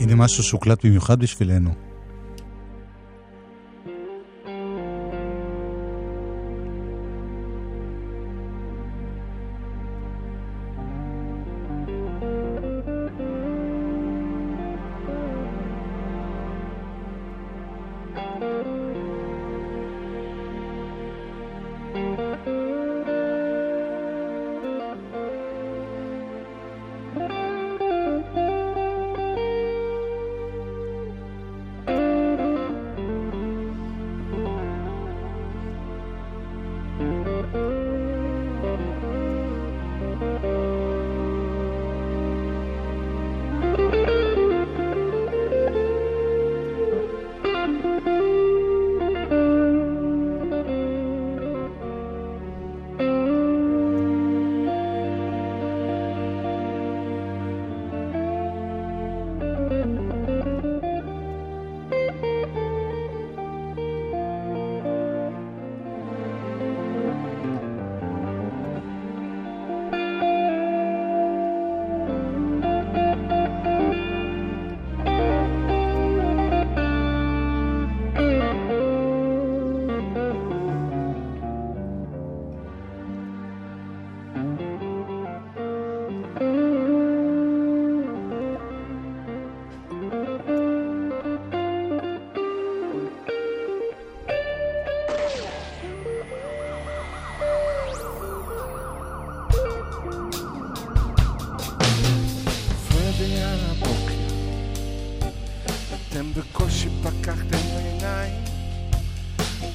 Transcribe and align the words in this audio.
הנה 0.00 0.14
משהו 0.14 0.42
שהוקלט 0.42 0.84
במיוחד 0.84 1.20
בשבילנו. 1.20 1.85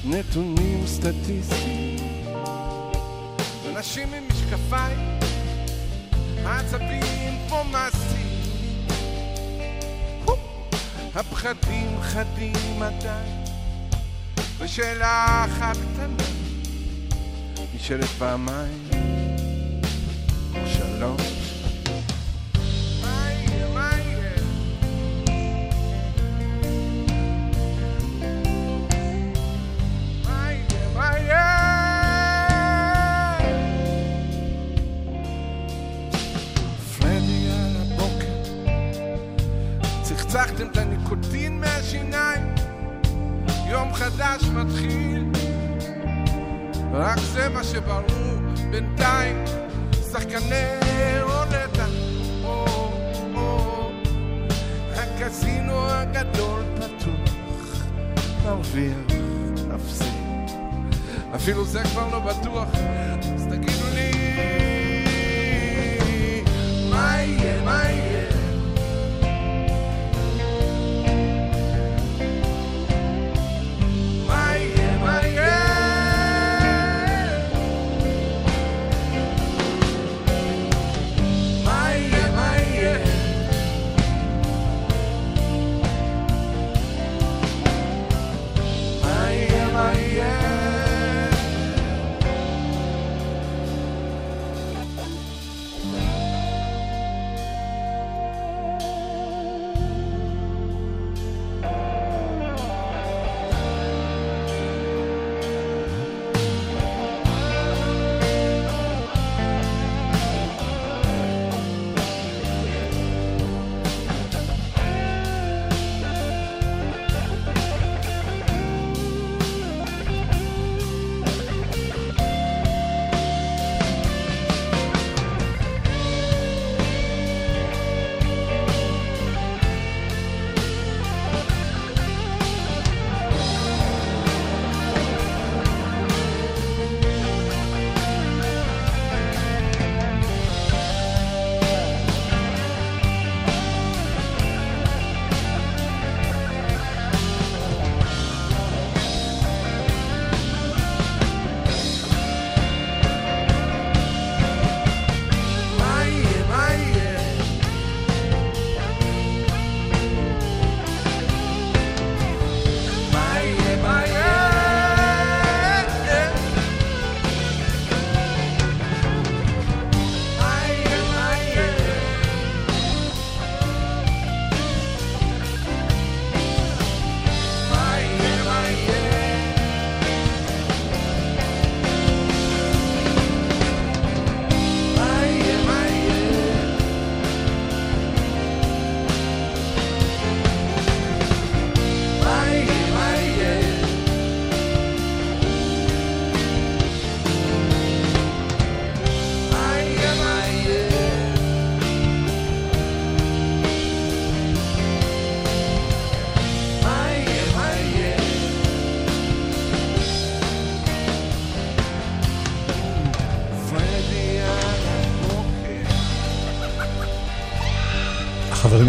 נתונים 0.04 0.86
סטטיסטיים. 0.86 1.96
אנשים 3.76 4.14
עם 4.14 4.24
משקפיים. 4.28 5.18
עצבים 6.44 7.02
אינפורמציים 7.02 8.22
הפחדים 11.14 11.96
חדים 12.02 12.82
עדיין. 12.82 13.44
ושאלה 14.58 15.44
אחת 15.44 15.76
קטנה. 15.76 16.24
נשאלת 17.74 18.04
פעמיים. 18.18 18.88
או 20.54 20.66
שלוש 20.66 21.41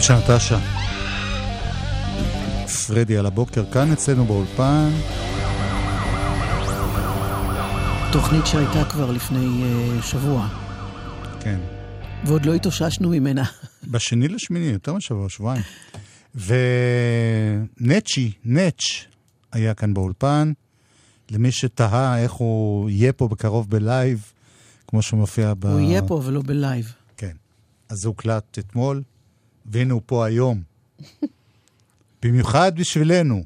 של 0.03 0.13
נטשה. 0.13 0.59
פרדי 2.87 3.17
על 3.17 3.25
הבוקר 3.25 3.71
כאן 3.71 3.91
אצלנו 3.91 4.25
באולפן. 4.25 4.89
תוכנית 8.11 8.45
שהייתה 8.45 8.85
כבר 8.85 9.11
לפני 9.11 9.63
uh, 9.99 10.03
שבוע, 10.03 10.47
כן. 11.39 11.59
ועוד 12.25 12.45
לא 12.45 12.53
התאוששנו 12.53 13.09
ממנה. 13.09 13.43
בשני 13.91 14.27
לשמיני, 14.27 14.65
יותר 14.65 14.93
משבוע, 14.93 15.29
שבועיים. 15.29 15.61
ונצ'י, 16.35 18.31
נץ', 18.45 19.05
היה 19.51 19.73
כאן 19.73 19.93
באולפן. 19.93 20.53
למי 21.31 21.51
שתהה 21.51 22.19
איך 22.19 22.31
הוא 22.31 22.89
יהיה 22.89 23.13
פה 23.13 23.27
בקרוב 23.27 23.69
בלייב, 23.69 24.31
כמו 24.87 25.01
שהוא 25.01 25.19
מופיע 25.19 25.53
ב... 25.53 25.65
הוא 25.65 25.79
יהיה 25.79 26.01
פה, 26.01 26.17
אבל 26.17 26.33
לא 26.33 26.41
בלייב. 26.45 26.93
כן. 27.17 27.33
אז 27.89 27.97
זה 27.97 28.07
הוקלט 28.07 28.59
אתמול, 28.59 29.01
והנה 29.66 29.94
הוא 29.94 30.02
פה 30.06 30.26
היום. 30.26 30.62
במיוחד 32.22 32.72
בשבילנו. 32.76 33.44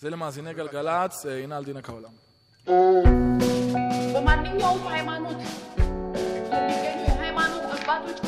זה 0.00 0.10
למאזיני 0.10 0.54
גלגלצ, 0.54 1.26
אה, 1.26 1.42
הנה 1.42 1.56
על 1.56 1.64
דינק 1.64 1.88
העולם. 1.88 2.10
በማንኛውም 4.14 4.82
ሃይማኖት 4.88 5.40
የሚገኙ 5.78 7.00
የሃይማኖት 7.08 7.64
አባቶች 7.76 8.18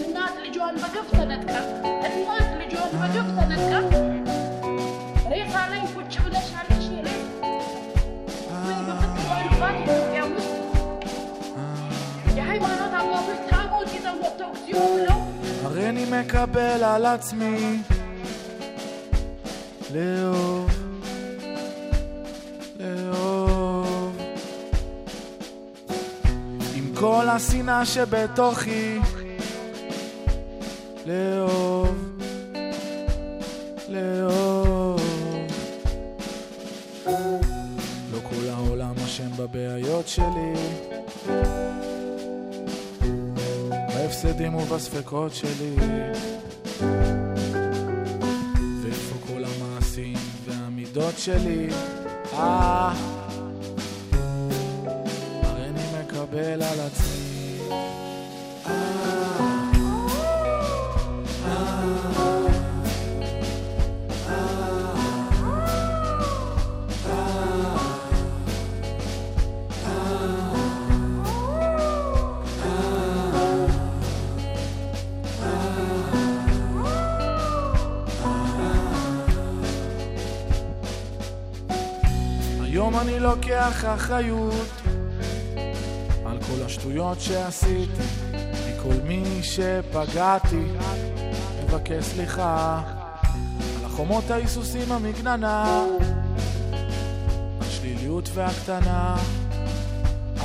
እናት 0.00 0.34
ልጇን 0.44 0.74
በገፍ 0.82 1.08
ተነጥቃ 1.10 1.54
እናት 2.08 2.50
ልጇን 2.60 2.92
በገፍ 3.00 3.28
ተነጥቃ 3.38 3.72
הרי 15.63 15.89
אני 15.89 16.05
מקבל 16.05 16.83
על 16.83 17.05
עצמי 17.05 17.81
לאהוב, 19.93 20.69
לאהוב. 22.79 24.17
עם 26.75 26.95
כל 26.95 27.25
השנאה 27.29 27.85
שבתוכי, 27.85 28.99
לאהוב, 31.05 31.95
לאהוב. 33.89 35.01
לא 38.11 38.19
כל 38.29 38.49
העולם 38.49 38.95
אשם 39.05 39.29
בבעיות 39.37 40.07
שלי. 40.07 40.53
בהפסדים 44.05 44.55
ובספקות 44.55 45.33
שלי 45.33 45.75
ואיפה 48.81 49.15
כל 49.27 49.43
המעשים 49.45 50.17
והמידות 50.45 51.17
שלי? 51.17 51.67
אה, 52.33 52.93
הרי 55.43 55.65
אני 55.65 55.81
מקבל 56.03 56.63
על 56.63 56.79
עצמי 56.79 57.34
אני 83.01 83.19
לוקח 83.19 83.85
אחריות 83.85 84.71
על 86.25 86.37
כל 86.41 86.63
השטויות 86.65 87.21
שעשיתי, 87.21 88.03
מכל 88.69 88.93
מי 89.03 89.23
שפגעתי, 89.43 90.65
מבקש 91.63 92.03
סליחה 92.05 92.81
על 93.79 93.85
החומות 93.85 94.31
ההיסוסים 94.31 94.91
המגננה, 94.91 95.85
השליליות 97.59 98.29
והקטנה, 98.33 99.15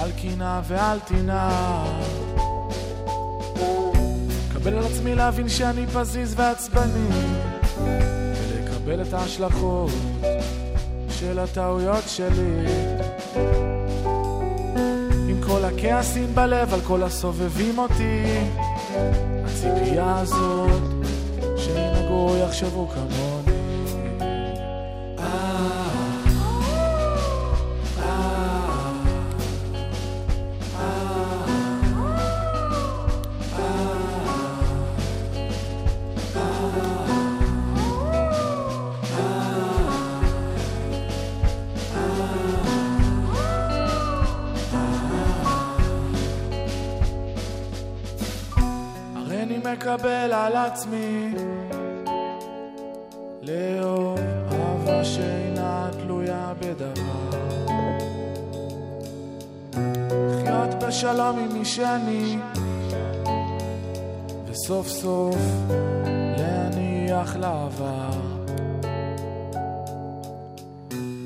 על 0.01 0.11
קינה 0.13 0.61
ועל 0.65 0.99
טינה. 1.01 1.85
קבל 4.53 4.75
על 4.75 4.85
עצמי 4.85 5.15
להבין 5.15 5.49
שאני 5.49 5.87
פזיז 5.87 6.35
ועצבני, 6.37 7.09
ולקבל 7.85 9.03
את 9.03 9.13
ההשלכות 9.13 9.91
של 11.21 11.39
הטעויות 11.39 12.05
שלי. 12.07 12.67
עם 15.29 15.43
כל 15.47 15.65
הכעסים 15.65 16.35
בלב 16.35 16.75
על 16.75 16.81
כל 16.81 17.03
הסובבים 17.03 17.79
אותי. 17.79 18.25
הציפייה 19.45 20.19
הזאת 20.19 20.83
שינהגו 21.57 22.37
יחשבו 22.45 22.89
כמוני 22.89 23.30
מקבל 49.81 50.33
על 50.33 50.57
עצמי. 50.57 51.35
לאהוב 53.43 54.19
אהבה 54.53 55.05
שאינה 55.05 55.91
תלויה 55.93 56.53
בדבר. 56.59 57.31
לחיות 59.73 60.75
בשלום 60.83 61.39
עם 61.39 61.59
מי 61.59 61.65
שאני 61.65 62.39
וסוף 64.47 64.89
סוף 64.89 65.37
להניח 66.39 67.37
לעבר. 67.37 68.11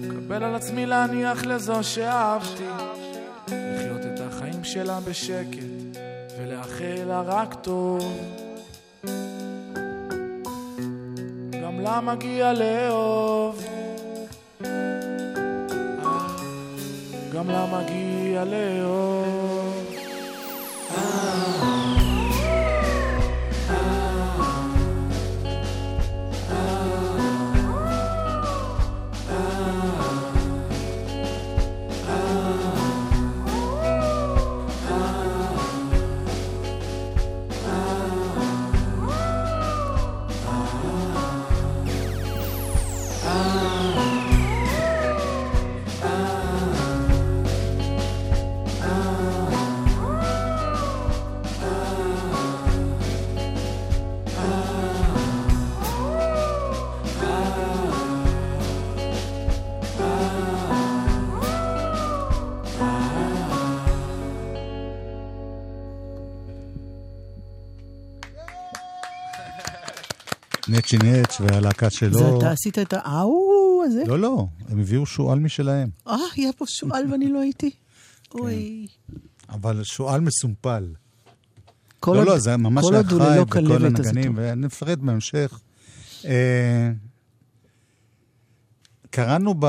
מקבל 0.01 0.45
על 0.45 0.55
עצמי 0.55 0.87
להניח 0.87 1.45
לזו 1.45 1.83
שאהבתי. 1.83 2.65
לחיות 3.49 4.01
את 4.15 4.21
החיים 4.21 4.65
שלה 4.65 5.01
בשקט 5.01 5.99
ולאחל 6.39 7.05
לה 7.07 7.21
רק 7.21 7.55
טוב. 7.55 8.44
לה 11.85 12.01
מגיע 12.01 12.53
לאהוב. 12.53 13.63
אה, 14.65 14.71
גם 17.33 17.51
לה 17.51 17.67
מגיע 17.67 18.45
לאהוב. 18.45 19.14
נצ'י 70.97 71.21
נץ' 71.21 71.37
והלהקה 71.41 71.91
שלו. 71.91 72.39
אתה 72.39 72.51
עשית 72.51 72.79
את 72.79 72.93
ההוא 72.97 73.85
הזה? 73.85 74.03
לא, 74.07 74.19
לא, 74.19 74.47
הם 74.69 74.81
הביאו 74.81 75.07
שועל 75.07 75.39
משלהם. 75.39 75.89
אה, 76.09 76.17
היה 76.37 76.53
פה 76.53 76.65
שועל 76.69 77.13
ואני 77.13 77.29
לא 77.33 77.41
הייתי. 77.41 77.71
אוי. 78.35 78.87
אבל 79.49 79.85
שועל 79.85 80.21
מסומפל. 80.21 80.89
לא, 82.07 82.13
עוד- 82.21 82.27
לא, 82.27 82.39
זה 82.39 82.57
ממש 82.57 82.85
היה 82.93 83.05
חי, 83.05 83.15
ללא 83.15 83.43
וכל 83.43 83.87
הנגנים, 83.87 84.27
טוב. 84.27 84.35
ונפרט 84.39 84.99
בהמשך. 84.99 85.61
אה, 86.25 86.91
קראנו 89.11 89.55
ב... 89.59 89.65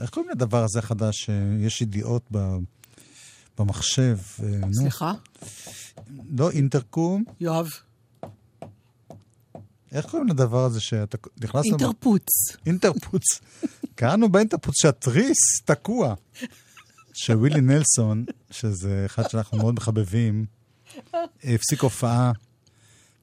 איך 0.00 0.10
קוראים 0.10 0.30
לדבר 0.30 0.64
הזה 0.64 0.78
החדש? 0.78 1.16
שיש 1.24 1.82
ידיעות 1.82 2.22
ב... 2.32 2.56
במחשב. 3.58 4.18
אה. 4.42 4.46
סליחה? 4.72 5.12
לא 6.38 6.50
אינטרקום, 6.50 7.24
יואב, 7.40 7.68
איך 9.92 10.06
קוראים 10.06 10.28
לדבר 10.28 10.64
הזה 10.64 10.80
שאתה 10.80 11.18
נכנס... 11.40 11.64
אינטרפוץ. 11.64 12.22
אינטרפוץ. 12.66 13.22
קראנו 13.94 14.28
באינטרפוץ 14.28 14.74
שהתריס 14.82 15.38
תקוע. 15.64 16.14
שווילי 17.12 17.60
נלסון, 17.60 18.24
שזה 18.50 19.02
אחד 19.06 19.30
שאנחנו 19.30 19.58
מאוד 19.58 19.74
מחבבים, 19.74 20.44
הפסיק 21.44 21.82
הופעה. 21.82 22.32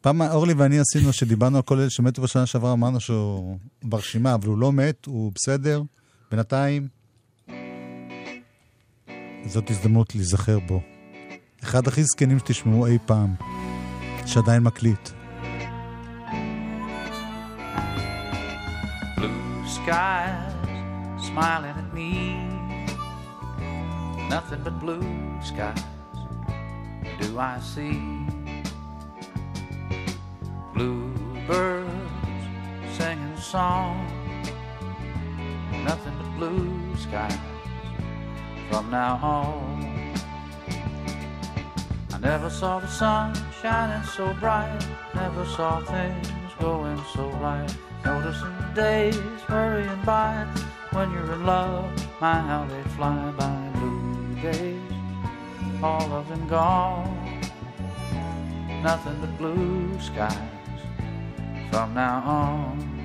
פעם 0.01 0.21
אורלי 0.21 0.53
ואני 0.53 0.79
עשינו, 0.79 1.13
שדיברנו 1.13 1.57
על 1.57 1.63
כל 1.63 1.79
אלה 1.79 1.89
שמתו 1.89 2.21
בשנה 2.21 2.45
שעברה, 2.45 2.73
אמרנו 2.73 2.99
שהוא 2.99 3.57
ברשימה, 3.83 4.33
אבל 4.33 4.47
הוא 4.47 4.57
לא 4.57 4.71
מת, 4.71 5.05
הוא 5.05 5.31
בסדר, 5.35 5.81
בינתיים. 6.31 6.87
זאת 9.45 9.69
הזדמנות 9.69 10.15
להיזכר 10.15 10.59
בו. 10.59 10.81
אחד 11.63 11.87
הכי 11.87 12.03
זקנים 12.03 12.39
שתשמעו 12.39 12.87
אי 12.87 12.97
פעם, 13.05 13.35
שעדיין 14.25 14.63
מקליט. 14.63 15.16
Skies 19.87 20.53
smiling 21.17 21.69
at 21.69 21.93
me. 21.93 22.35
Nothing 24.27 24.61
but 24.61 24.77
blue 24.81 25.01
skies 25.41 25.81
do 27.21 27.39
I 27.39 27.57
see. 27.61 27.95
Bluebirds 30.73 31.89
singing 32.97 33.33
a 33.37 33.41
song. 33.41 34.05
Nothing 35.85 36.15
but 36.19 36.35
blue 36.35 36.93
skies 36.97 37.39
from 38.69 38.91
now 38.91 39.15
on. 39.23 40.13
I 42.13 42.17
never 42.19 42.49
saw 42.49 42.79
the 42.79 42.87
sun 42.87 43.33
shining 43.61 44.05
so 44.05 44.33
bright, 44.33 44.85
never 45.15 45.45
saw 45.45 45.79
things 45.79 46.27
going 46.59 47.01
so 47.13 47.29
right. 47.39 47.73
Noticing 48.05 48.55
days 48.73 49.15
hurrying 49.47 50.01
by 50.05 50.45
when 50.91 51.11
you're 51.11 51.33
in 51.33 51.45
love, 51.45 51.91
my 52.21 52.39
how 52.39 52.65
they 52.65 52.81
fly 52.91 53.31
by. 53.37 53.69
Blue 53.79 54.35
days, 54.41 54.81
all 55.83 56.11
of 56.13 56.27
them 56.29 56.47
gone. 56.47 57.41
Nothing 58.83 59.17
but 59.19 59.37
blue 59.37 59.99
skies 59.99 60.37
from 61.69 61.93
now 61.93 62.23
on. 62.25 62.96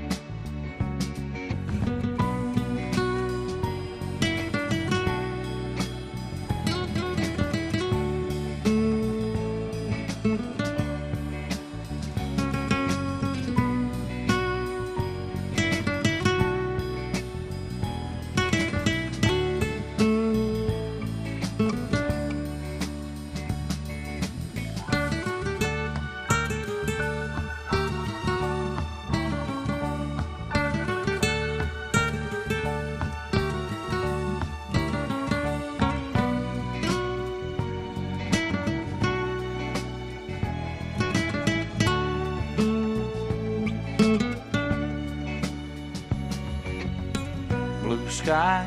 Skies 48.33 48.67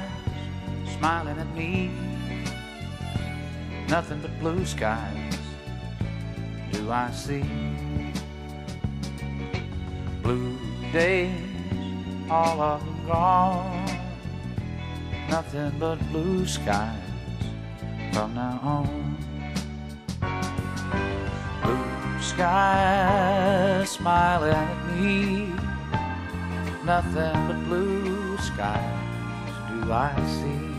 smiling 0.96 1.40
at 1.40 1.52
me. 1.56 1.90
Nothing 3.90 4.20
but 4.22 4.40
blue 4.40 4.64
skies 4.64 5.40
do 6.72 6.92
I 6.92 7.10
see. 7.10 7.44
Blue 10.22 10.56
days, 10.94 11.32
all 12.30 12.62
of 12.62 12.86
them 12.86 13.08
gone. 13.08 13.90
Nothing 15.32 15.72
but 15.80 15.98
blue 16.12 16.46
skies 16.46 17.10
from 18.14 18.36
now 18.36 18.60
on. 18.62 19.18
Blue 21.64 22.22
skies 22.22 23.90
smiling 23.90 24.54
at 24.54 24.80
me. 24.94 25.50
Nothing 26.84 27.48
but 27.48 27.60
blue 27.66 28.38
skies 28.38 28.95
I 29.92 30.14
see. 30.38 30.72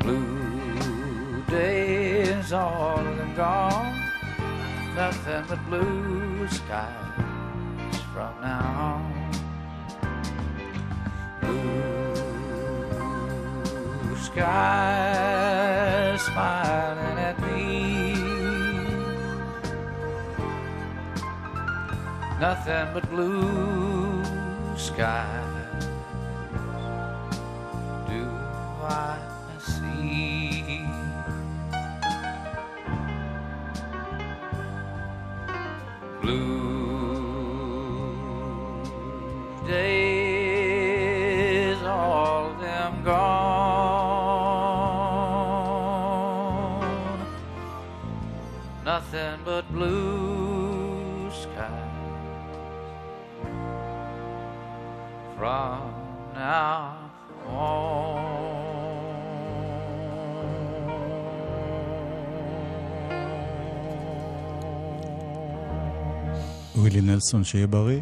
Blue 0.00 1.42
days, 1.48 2.52
all 2.52 2.96
them 2.96 3.34
gone. 3.34 4.00
Nothing 4.94 5.44
but 5.48 5.64
blue 5.66 6.46
skies 6.48 7.96
from 8.12 8.40
now 8.40 8.94
on. 8.94 9.30
Blue 11.40 12.16
skies 14.16 15.40
smiling 16.22 17.18
at 17.18 17.40
me. 17.42 18.00
nothing 22.40 22.88
but 22.94 23.08
blue 23.10 24.24
skies 24.74 25.59
I 28.82 29.18
see. 29.58 31.09
ווילי 66.90 67.06
נלסון, 67.06 67.44
שיהיה 67.44 67.66
בריא. 67.66 68.00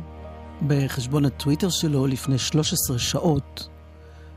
בחשבון 0.66 1.25
הטוויטר 1.25 1.68
שלו 1.71 2.07
לפני 2.07 2.38
13 2.38 2.99
שעות 2.99 3.68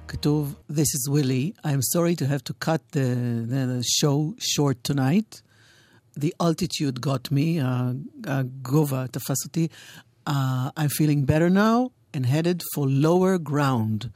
כתוב 0.08 0.56
This 0.72 0.74
is 0.76 1.12
Willie, 1.12 1.66
I'm 1.66 1.82
sorry 1.94 2.16
to 2.16 2.26
have 2.26 2.44
to 2.50 2.54
cut 2.66 2.82
the, 2.92 3.08
the, 3.52 3.84
show 4.00 4.36
short 4.38 4.84
tonight. 4.84 5.42
The 6.20 6.34
altitude 6.42 7.02
got 7.02 7.32
me, 7.32 7.62
הגובה 8.24 9.08
תפס 9.08 9.46
אותי. 9.46 9.68
Uh, 10.30 10.32
I'm 10.78 10.90
feeling 10.90 11.26
better 11.26 11.50
now 11.50 11.92
and 12.14 12.26
headed 12.26 12.62
for 12.76 12.88
lower 12.88 13.38
ground. 13.52 14.08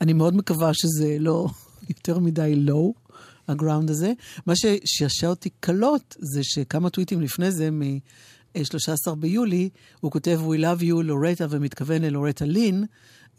אני 0.00 0.12
מאוד 0.12 0.36
מקווה 0.36 0.74
שזה 0.74 1.16
לא 1.20 1.48
יותר 1.90 2.18
מדי 2.18 2.54
low, 2.68 3.12
הגראונד 3.48 3.90
הזה. 3.90 4.12
מה 4.46 4.52
ששעשע 4.56 5.26
אותי 5.28 5.50
קלות 5.60 6.16
זה 6.18 6.40
שכמה 6.42 6.90
טוויטים 6.90 7.20
לפני 7.20 7.50
זה, 7.50 7.70
מ-13 8.56 9.14
ביולי, 9.14 9.68
הוא 10.00 10.12
כותב 10.12 10.40
We 10.48 10.58
love 10.58 10.82
you, 10.82 11.02
לורטה, 11.02 11.46
ומתכוון 11.50 12.02
ללורטה 12.02 12.44
לין, 12.44 12.84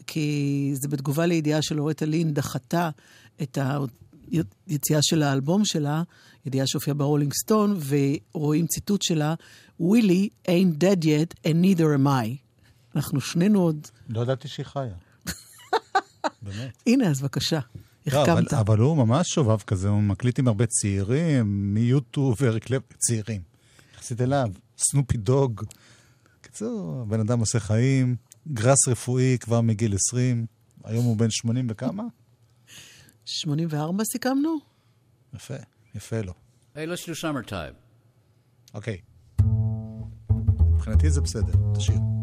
כי 0.06 0.70
זה 0.74 0.88
בתגובה 0.88 1.26
לידיעה 1.26 1.62
שלורטה 1.62 2.06
לין 2.06 2.34
דחתה 2.34 2.90
את 3.42 3.58
היציאה 4.66 5.02
של 5.02 5.22
האלבום 5.22 5.64
שלה, 5.64 6.02
ידיעה 6.46 6.66
שהופיעה 6.66 6.94
ברולינג 6.94 7.32
סטון, 7.32 7.78
ורואים 8.34 8.66
ציטוט 8.66 9.02
שלה, 9.02 9.34
Willie 9.80 10.48
ain't 10.48 10.82
dead 10.82 11.04
yet 11.04 11.46
and 11.46 11.64
neither 11.64 12.04
am 12.04 12.06
I. 12.06 12.48
אנחנו 12.96 13.20
שנינו 13.20 13.60
עוד... 13.60 13.86
לא 14.08 14.20
ידעתי 14.20 14.48
שהיא 14.48 14.66
חיה. 14.66 14.94
באמת. 16.42 16.82
הנה, 16.86 17.08
אז 17.08 17.20
בבקשה. 17.20 17.60
לא, 18.12 18.22
אבל, 18.22 18.32
החכמת. 18.32 18.52
אבל 18.52 18.78
הוא 18.78 18.96
ממש 18.96 19.26
שובב 19.28 19.60
כזה, 19.60 19.88
הוא 19.88 20.02
מקליט 20.02 20.38
עם 20.38 20.48
הרבה 20.48 20.66
צעירים, 20.66 21.74
מיוטו 21.74 22.34
ואריק 22.40 22.68
צעירים. 22.98 23.40
יחסית 23.94 24.20
אליו, 24.20 24.48
סנופי 24.78 25.16
דוג. 25.16 25.64
קיצור, 26.40 27.02
הבן 27.02 27.20
אדם 27.20 27.40
עושה 27.40 27.60
חיים, 27.60 28.16
גראס 28.52 28.88
רפואי 28.88 29.36
כבר 29.40 29.60
מגיל 29.60 29.94
20, 29.94 30.46
היום 30.84 31.04
הוא 31.04 31.16
בן 31.16 31.30
80 31.30 31.66
וכמה? 31.70 32.02
84 33.24 34.04
סיכמנו? 34.04 34.56
יפה, 35.34 35.54
יפה 35.94 36.20
לו. 36.20 36.32
Hey, 36.74 36.78
let's 36.78 37.04
do 37.04 37.24
summertime. 37.24 37.74
אוקיי. 38.74 38.98
מבחינתי 40.74 41.10
זה 41.10 41.20
בסדר, 41.20 41.52
תשאיר. 41.74 42.17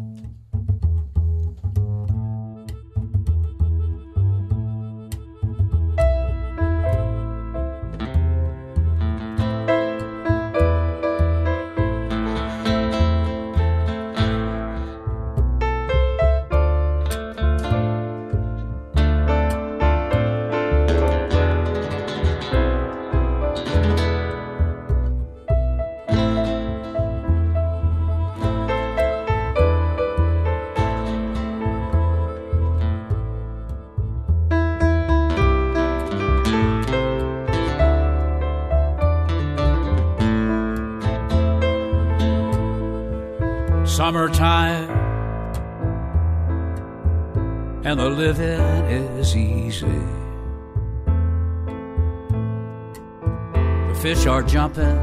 Jumping, 54.46 54.98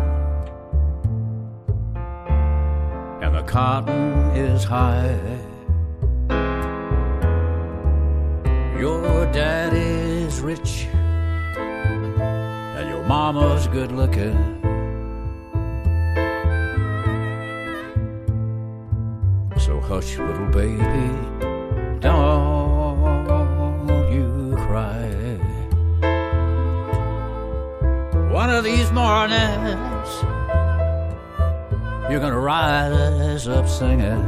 and 3.22 3.36
the 3.36 3.44
cotton 3.46 4.14
is 4.36 4.64
high. 4.64 5.20
Your 8.80 9.26
daddy's 9.32 10.40
rich, 10.40 10.88
and 11.56 12.90
your 12.90 13.04
mama's 13.04 13.68
good 13.68 13.92
looking. 13.92 14.62
So 19.60 19.80
hush, 19.80 20.18
little 20.18 20.48
baby, 20.48 21.13
rise 32.44 33.48
up 33.48 33.70
singing, 33.70 34.22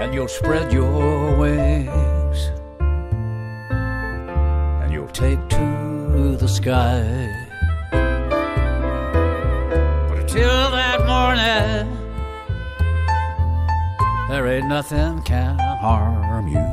and 0.00 0.12
you'll 0.12 0.26
spread 0.26 0.72
your 0.72 1.36
wings, 1.36 2.50
and 4.82 4.92
you'll 4.92 5.06
take 5.08 5.38
to 5.48 6.36
the 6.36 6.48
sky. 6.48 7.04
But 10.08 10.18
until 10.18 10.70
that 10.72 11.06
morning, 11.06 11.86
there 14.28 14.44
ain't 14.48 14.66
nothing 14.66 15.22
can 15.22 15.56
harm 15.58 16.48
you. 16.48 16.66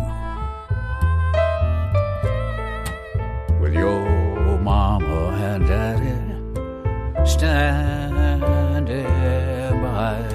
With 3.61 3.75
your 3.75 4.57
mama 4.59 5.37
and 5.39 5.67
daddy 5.67 6.15
Sunday 8.85 9.71
by 9.81 10.34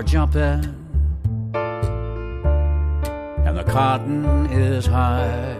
are 0.00 0.02
jumping, 0.02 0.64
and 3.44 3.54
the 3.54 3.64
cotton 3.64 4.24
is 4.46 4.86
high. 4.86 5.54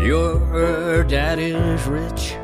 Your 0.00 1.02
daddy's 1.02 1.84
rich, 1.88 2.36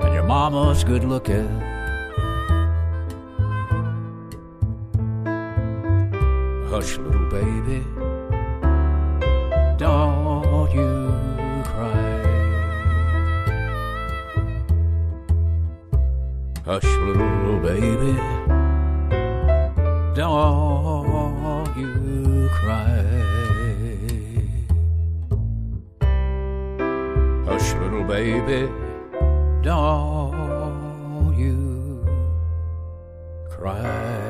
and 0.00 0.14
your 0.14 0.22
mama's 0.22 0.82
good 0.82 1.04
looking. 1.04 1.60
Hush, 6.70 6.96
little 6.96 7.28
baby, 7.28 7.84
don't 9.76 10.72
you 10.72 11.11
Hush, 16.71 16.83
little 17.07 17.59
baby, 17.59 18.13
don't 20.15 21.71
you 21.77 22.49
cry. 22.57 23.03
Hush, 27.47 27.73
little 27.81 28.03
baby, 28.03 28.61
don't 29.63 31.33
you 31.37 31.57
cry. 33.49 34.27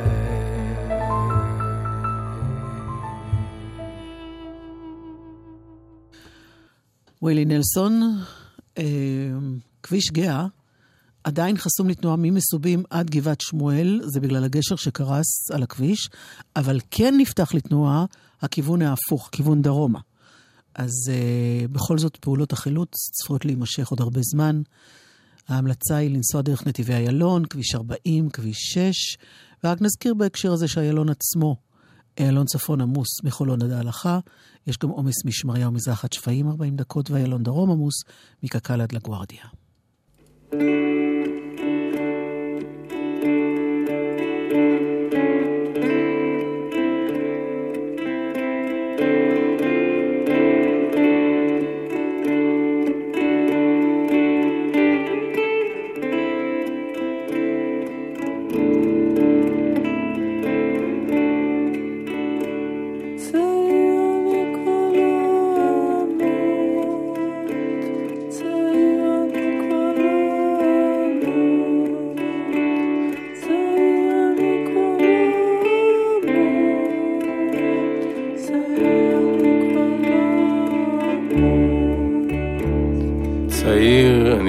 ווילי 7.21 7.45
נלסון, 7.45 8.01
אה, 8.77 8.83
כביש 9.83 10.11
גאה, 10.11 10.45
עדיין 11.24 11.56
חסום 11.56 11.88
לתנועה 11.88 12.16
ממסובים 12.18 12.82
עד 12.90 13.10
גבעת 13.10 13.40
שמואל, 13.40 14.00
זה 14.04 14.20
בגלל 14.20 14.44
הגשר 14.44 14.76
שקרס 14.76 15.50
על 15.50 15.62
הכביש, 15.62 16.08
אבל 16.56 16.80
כן 16.90 17.14
נפתח 17.18 17.54
לתנועה 17.54 18.04
הכיוון 18.42 18.82
ההפוך, 18.82 19.28
כיוון 19.32 19.62
דרומה. 19.62 19.98
אז 20.74 20.92
אה, 21.10 21.68
בכל 21.68 21.98
זאת 21.98 22.16
פעולות 22.16 22.52
החילוץ 22.52 23.10
צפויות 23.12 23.44
להימשך 23.44 23.88
עוד 23.88 24.00
הרבה 24.00 24.20
זמן. 24.22 24.62
ההמלצה 25.48 25.96
היא 25.96 26.10
לנסוע 26.10 26.42
דרך 26.42 26.66
נתיבי 26.66 26.94
איילון, 26.94 27.44
כביש 27.44 27.74
40, 27.74 28.30
כביש 28.30 28.58
6, 28.58 29.16
ורק 29.64 29.82
נזכיר 29.82 30.14
בהקשר 30.14 30.52
הזה 30.52 30.68
שאיילון 30.68 31.08
עצמו, 31.08 31.56
איילון 32.18 32.46
צפון 32.46 32.80
עמוס 32.80 33.08
מחולון 33.24 33.62
עד 33.62 33.70
ההלכה, 33.70 34.18
יש 34.66 34.78
גם 34.78 34.88
עומס 34.88 35.24
משמריהו 35.24 35.72
מזרח 35.72 36.04
עד 36.04 36.12
שפיים 36.12 36.48
40 36.48 36.76
דקות, 36.76 37.10
ואיילון 37.10 37.42
דרום 37.42 37.70
עמוס 37.70 37.94
מקק"ל 38.42 38.80
עד 38.80 38.92
לגוארדיה. 38.92 39.44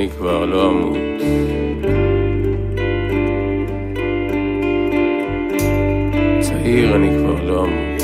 כבר 0.09 0.45
לא 0.45 0.69
אמות. 0.69 0.97
צעיר 6.39 6.95
אני 6.95 7.09
כבר 7.17 7.43
לא 7.43 7.65
אמות. 7.65 8.03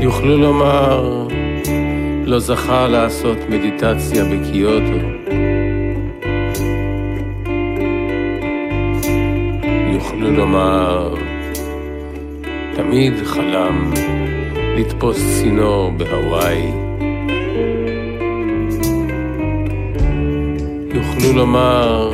יוכלו 0.00 0.38
לומר, 0.38 1.26
לא 2.24 2.38
זכה 2.38 2.88
לעשות 2.88 3.38
מדיטציה 3.48 4.24
בקיוטו. 4.24 4.98
יוכלו 9.92 10.30
לומר, 10.30 11.14
תמיד 12.76 13.12
חלם 13.24 13.90
לתפוס 14.76 15.40
צינור 15.40 15.90
בהוואי. 15.90 16.72
יוכלו 20.94 21.32
לומר, 21.36 22.12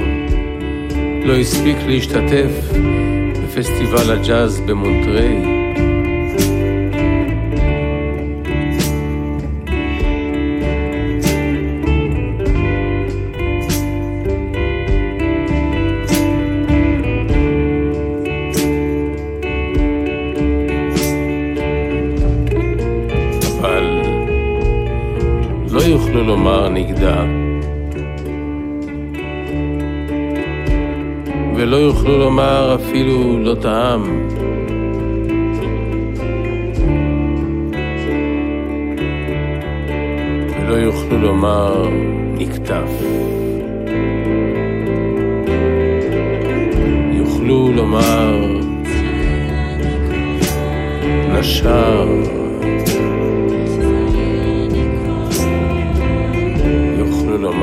לא 1.24 1.36
הספיק 1.36 1.76
להשתתף 1.86 2.70
בפסטיבל 3.42 4.10
הג'אז 4.12 4.60
במונטריי. 4.60 5.57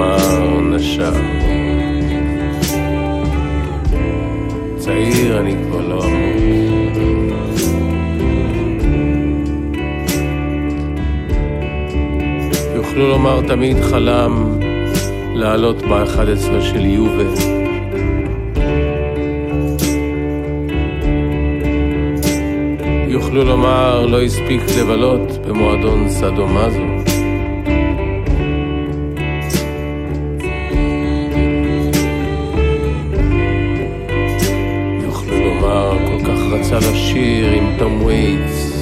לומר 0.06 0.62
נשר. 0.62 1.14
צעיר 4.78 5.40
אני 5.40 5.56
כבר 5.64 5.82
לא 5.88 6.04
אמות. 6.06 6.98
יוכלו 12.76 13.10
לומר 13.10 13.42
תמיד 13.48 13.78
חלם 13.82 14.60
לעלות 15.34 15.82
ב-11 15.82 16.62
של 16.62 16.86
יובל. 16.86 17.34
יוכלו 23.08 23.44
לומר 23.44 24.06
לא 24.06 24.22
הספיק 24.22 24.62
לבלות 24.80 25.46
במועדון 25.48 26.10
סאדו-מאזו. 26.10 26.80
יוכלו 26.80 26.95
תום 37.78 38.04
וייטס 38.06 38.76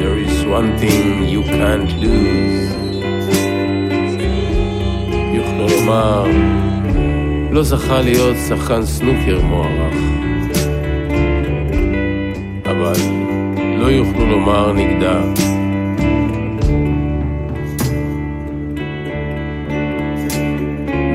There 0.00 0.18
is 0.26 0.46
one 0.46 0.70
thing 0.80 1.28
you 1.34 1.42
can't 1.44 1.92
lose. 2.02 2.74
יוכלו 5.34 5.66
לומר 5.68 6.24
לא 7.50 7.62
זכה 7.62 8.02
להיות 8.02 8.36
שחקן 8.48 8.82
סנוקר 8.82 9.40
מוערך. 9.42 9.94
אבל 12.64 13.00
לא 13.78 13.86
יוכלו 13.86 14.26
לומר 14.26 14.72
נגדה 14.72 15.20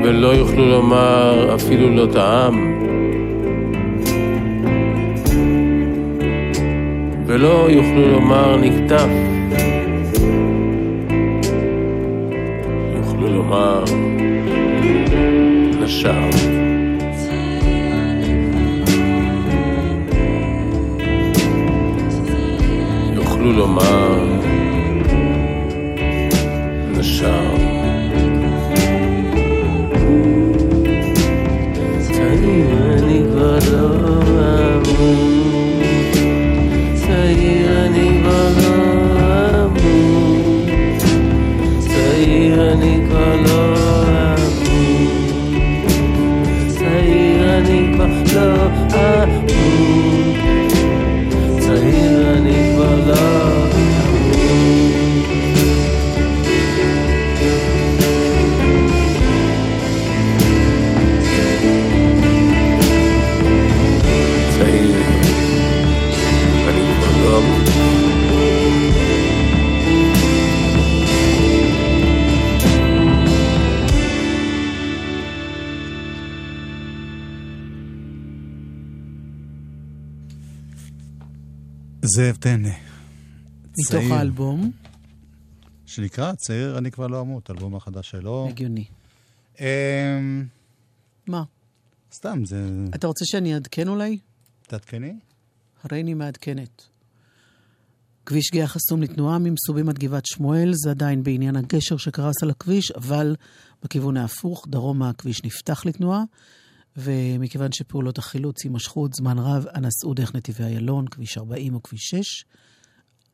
ולא 0.04 0.28
יוכלו 0.34 0.68
לומר 0.68 1.54
אפילו 1.54 1.90
לא 1.90 2.06
טעם 2.12 2.63
ולא 7.44 7.70
יוכלו 7.70 8.08
לומר 8.08 8.56
נקטף 8.56 9.33
צעיר 42.14 42.72
אני 42.72 42.98
כבר 43.08 43.36
לא 43.36 43.74
אמור 44.36 45.06
צעיר 46.68 47.58
אני 47.58 47.90
כבר 47.94 48.06
לא 48.34 48.66
אמור 49.24 50.03
זאב 82.14 82.36
טנא. 82.36 82.68
מתוך. 83.78 84.10
האלבום, 84.10 84.70
שנקרא 85.86 86.32
צעיר 86.32 86.78
אני 86.78 86.90
כבר 86.90 87.06
לא 87.06 87.20
אמות, 87.20 87.50
האלבום 87.50 87.74
החדש 87.74 88.10
שלו. 88.10 88.46
הגיוני. 88.50 88.84
אמ, 89.60 89.64
מה? 91.26 91.42
סתם, 92.12 92.44
זה... 92.44 92.68
אתה 92.94 93.06
רוצה 93.06 93.24
שאני 93.24 93.54
אעדכן 93.54 93.88
אולי? 93.88 94.18
תעדכני? 94.66 95.14
הרי 95.84 96.00
אני 96.00 96.14
מעדכנת. 96.14 96.82
כביש 98.26 98.50
גאה 98.52 98.66
חסום 98.66 99.02
לתנועה 99.02 99.38
ממסובים 99.38 99.88
עד 99.88 99.98
גבעת 99.98 100.26
שמואל, 100.26 100.70
זה 100.74 100.90
עדיין 100.90 101.22
בעניין 101.22 101.56
הגשר 101.56 101.96
שקרס 101.96 102.42
על 102.42 102.50
הכביש, 102.50 102.90
אבל 102.90 103.36
בכיוון 103.82 104.16
ההפוך, 104.16 104.66
דרומה 104.68 105.08
הכביש 105.08 105.44
נפתח 105.44 105.86
לתנועה, 105.86 106.22
ומכיוון 106.96 107.72
שפעולות 107.72 108.18
החילוץ 108.18 108.64
יימשכו 108.64 109.00
עוד 109.00 109.14
זמן 109.14 109.38
רב, 109.38 109.66
אנא 109.74 109.88
סעו 109.90 110.14
דרך 110.14 110.34
נתיבי 110.34 110.64
איילון, 110.64 111.08
כביש 111.08 111.38
40 111.38 111.74
או 111.74 111.82
כביש 111.82 112.02
6, 112.02 112.44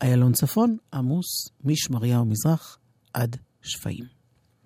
איילון 0.02 0.32
צפון, 0.32 0.76
עמוס, 0.94 1.48
משמריהו 1.64 2.24
מזרח 2.24 2.78
עד 3.14 3.36
שפיים. 3.62 4.04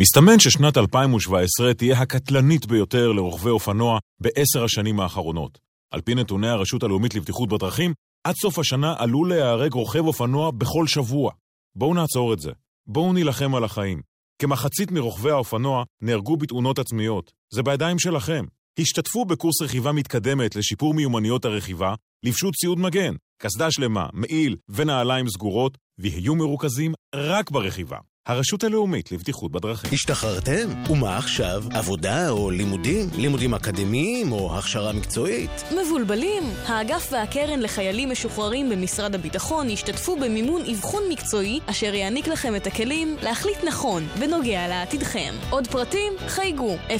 מסתמן 0.00 0.38
ששנת 0.38 0.76
2017 0.76 1.74
תהיה 1.74 2.00
הקטלנית 2.00 2.66
ביותר 2.66 3.12
לרוכבי 3.12 3.50
אופנוע 3.50 3.98
בעשר 4.20 4.64
השנים 4.64 5.00
האחרונות. 5.00 5.59
על 5.90 6.00
פי 6.00 6.14
נתוני 6.14 6.48
הרשות 6.48 6.83
הלאומית 6.83 7.14
לבטיחות 7.14 7.48
בדרכים, 7.48 7.94
עד 8.24 8.35
סוף 8.35 8.59
השנה 8.59 8.94
עלול 8.98 9.28
להיהרג 9.28 9.72
רוכב 9.72 10.07
אופנוע 10.07 10.50
בכל 10.50 10.87
שבוע. 10.87 11.33
בואו 11.76 11.94
נעצור 11.94 12.33
את 12.33 12.38
זה. 12.38 12.50
בואו 12.87 13.12
נילחם 13.12 13.54
על 13.54 13.64
החיים. 13.64 14.02
כמחצית 14.38 14.90
מרוכבי 14.90 15.30
האופנוע 15.30 15.85
נהרגו 16.00 16.37
בתאונות 16.37 16.78
עצמיות. 16.78 17.33
זה 17.50 17.62
בידיים 17.62 17.98
שלכם. 17.98 18.44
השתתפו 18.78 19.24
בקורס 19.24 19.62
רכיבה 19.62 19.92
מתקדמת 19.92 20.56
לשיפור 20.56 20.94
מיומנויות 20.94 21.44
הרכיבה, 21.44 21.94
לבשו 22.22 22.52
ציוד 22.52 22.78
מגן, 22.78 23.14
קסדה 23.42 23.70
שלמה, 23.70 24.06
מעיל 24.12 24.56
ונעליים 24.68 25.28
סגורות, 25.28 25.78
ויהיו 25.98 26.34
מרוכזים 26.34 26.94
רק 27.14 27.50
ברכיבה. 27.50 27.98
הרשות 28.26 28.64
הלאומית 28.64 29.12
לבטיחות 29.12 29.52
בדרכים. 29.52 29.90
השתחררתם? 29.92 30.68
ומה 30.90 31.16
עכשיו? 31.16 31.64
עבודה 31.74 32.30
או 32.30 32.50
לימודים? 32.50 33.08
לימודים 33.16 33.54
אקדמיים 33.54 34.32
או 34.32 34.58
הכשרה 34.58 34.92
מקצועית? 34.92 35.50
מבולבלים? 35.70 36.42
האגף 36.66 37.08
והקרן 37.12 37.60
לחיילים 37.60 38.10
משוחררים 38.10 38.70
במשרד 38.70 39.14
הביטחון 39.14 39.70
השתתפו 39.70 40.16
במימון 40.16 40.62
אבחון 40.70 41.02
מקצועי 41.10 41.60
אשר 41.66 41.94
יעניק 41.94 42.28
לכם 42.28 42.56
את 42.56 42.66
הכלים 42.66 43.16
להחליט 43.22 43.64
נכון 43.64 44.06
בנוגע 44.18 44.68
לעתידכם. 44.68 45.34
עוד 45.50 45.66
פרטים? 45.66 46.12
חייגו 46.26 46.76
03-777-6770 46.88 46.92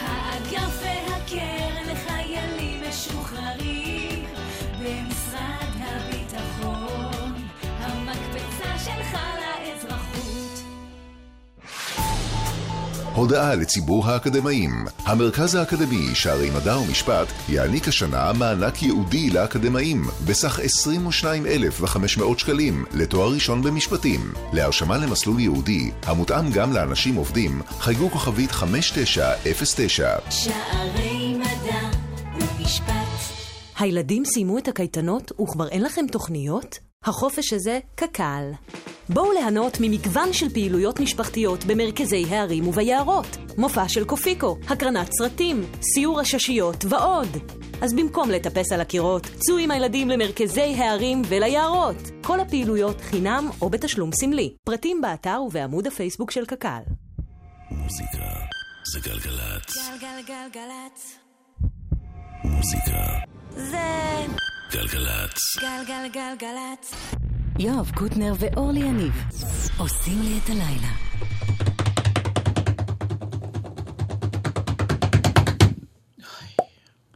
האגף 0.00 0.82
והקרן 0.82 1.63
הודעה 13.14 13.54
לציבור 13.54 14.06
האקדמאים 14.06 14.70
המרכז 15.04 15.54
האקדמי 15.54 16.14
שערי 16.14 16.50
מדע 16.50 16.78
ומשפט 16.78 17.28
יעניק 17.48 17.88
השנה 17.88 18.32
מענק 18.32 18.82
ייעודי 18.82 19.30
לאקדמאים 19.30 20.02
בסך 20.26 20.58
22,500 20.62 22.38
שקלים 22.38 22.84
לתואר 22.94 23.32
ראשון 23.32 23.62
במשפטים. 23.62 24.20
להרשמה 24.52 24.98
למסלול 24.98 25.40
ייעודי 25.40 25.90
המותאם 26.02 26.50
גם 26.52 26.72
לאנשים 26.72 27.14
עובדים 27.14 27.62
חייגו 27.80 28.10
כוכבית 28.10 28.52
5909 28.52 30.18
שערי 30.30 31.34
מדע 31.34 31.90
ומשפט 32.34 32.94
הילדים 33.78 34.24
סיימו 34.24 34.58
את 34.58 34.68
הקייטנות 34.68 35.32
וכבר 35.40 35.68
אין 35.68 35.82
לכם 35.82 36.06
תוכניות? 36.12 36.78
החופש 37.04 37.52
הזה 37.52 37.78
קק"ל. 37.94 38.52
בואו 39.08 39.32
ליהנות 39.32 39.76
ממגוון 39.80 40.32
של 40.32 40.48
פעילויות 40.48 41.00
משפחתיות 41.00 41.64
במרכזי 41.64 42.24
הערים 42.28 42.68
וביערות. 42.68 43.36
מופע 43.58 43.88
של 43.88 44.04
קופיקו, 44.04 44.58
הקרנת 44.68 45.12
סרטים, 45.12 45.64
סיור 45.82 46.20
הששיות 46.20 46.84
ועוד. 46.88 47.28
אז 47.82 47.94
במקום 47.94 48.30
לטפס 48.30 48.72
על 48.72 48.80
הקירות, 48.80 49.22
צאו 49.22 49.58
עם 49.58 49.70
הילדים 49.70 50.08
למרכזי 50.10 50.74
הערים 50.78 51.22
וליערות. 51.28 51.96
כל 52.22 52.40
הפעילויות 52.40 53.00
חינם 53.00 53.48
או 53.60 53.70
בתשלום 53.70 54.10
סמלי. 54.12 54.54
פרטים 54.64 55.00
באתר 55.00 55.42
ובעמוד 55.46 55.86
הפייסבוק 55.86 56.30
של 56.30 56.46
קק"ל. 56.46 56.80
מוזיקה 57.70 58.26
זה 58.92 59.00
גלגלצ. 59.00 59.76
גלגלגלגלצ 59.88 61.18
מוזיקה 62.44 63.06
זה 63.56 64.26
גלגלצ. 64.72 65.38
גלגלגלגלצ 65.60 66.94
יואב 67.58 67.90
קוטנר 67.94 68.32
ואורלי 68.38 68.80
יניב 68.80 69.12
עושים 69.78 70.22
לי 70.22 70.38
את 70.38 70.50
הלילה. 70.50 70.88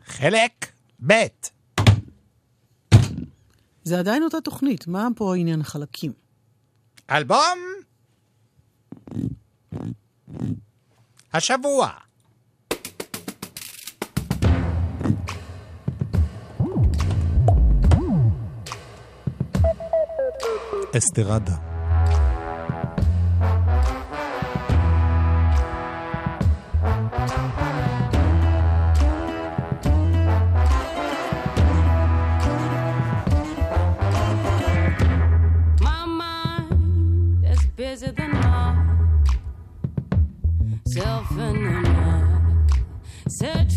חלק 0.07 0.67
ב' 1.07 1.13
זה 3.85 3.99
עדיין 3.99 4.23
אותה 4.23 4.41
תוכנית, 4.41 4.87
מה 4.87 5.09
פה 5.17 5.37
עניין 5.37 5.61
החלקים? 5.61 6.13
אלבום 7.11 7.59
השבוע. 11.33 12.08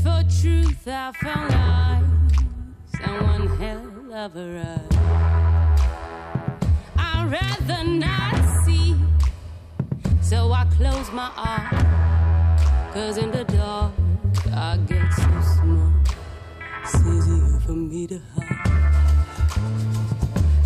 For 0.01 0.23
truth, 0.41 0.87
I 0.87 1.11
found 1.11 1.51
lies. 1.51 2.03
And 3.03 3.21
one 3.21 3.47
hell 3.59 4.13
of 4.13 4.35
a 4.35 4.47
ride. 4.53 5.50
Rather 7.31 7.85
not 7.85 8.65
see. 8.65 8.93
So 10.21 10.51
I 10.51 10.65
close 10.75 11.09
my 11.13 11.31
eyes. 11.37 12.93
Cause 12.93 13.17
in 13.17 13.31
the 13.31 13.45
dark, 13.45 13.93
I 14.53 14.77
get 14.85 15.13
so 15.13 15.31
small. 15.55 15.93
It's 16.83 16.95
easier 16.97 17.59
for 17.61 17.71
me 17.71 18.05
to 18.07 18.19
hide. 18.35 18.67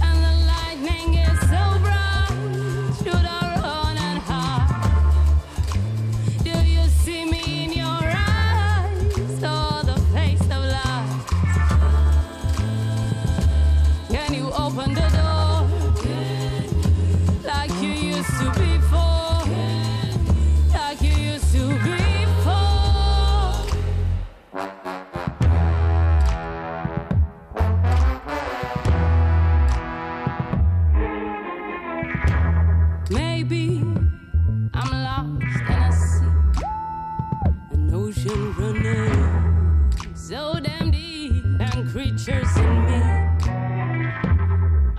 And 0.02 0.18
the 0.26 0.34
lightning 0.48 1.14
is 1.20 1.40
so 1.42 1.80
bright. 1.84 2.05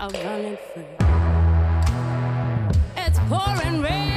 Are 0.07 0.25
running 0.25 0.57
free. 0.73 0.85
It's 2.97 3.19
pouring 3.29 3.83
rain, 3.83 4.16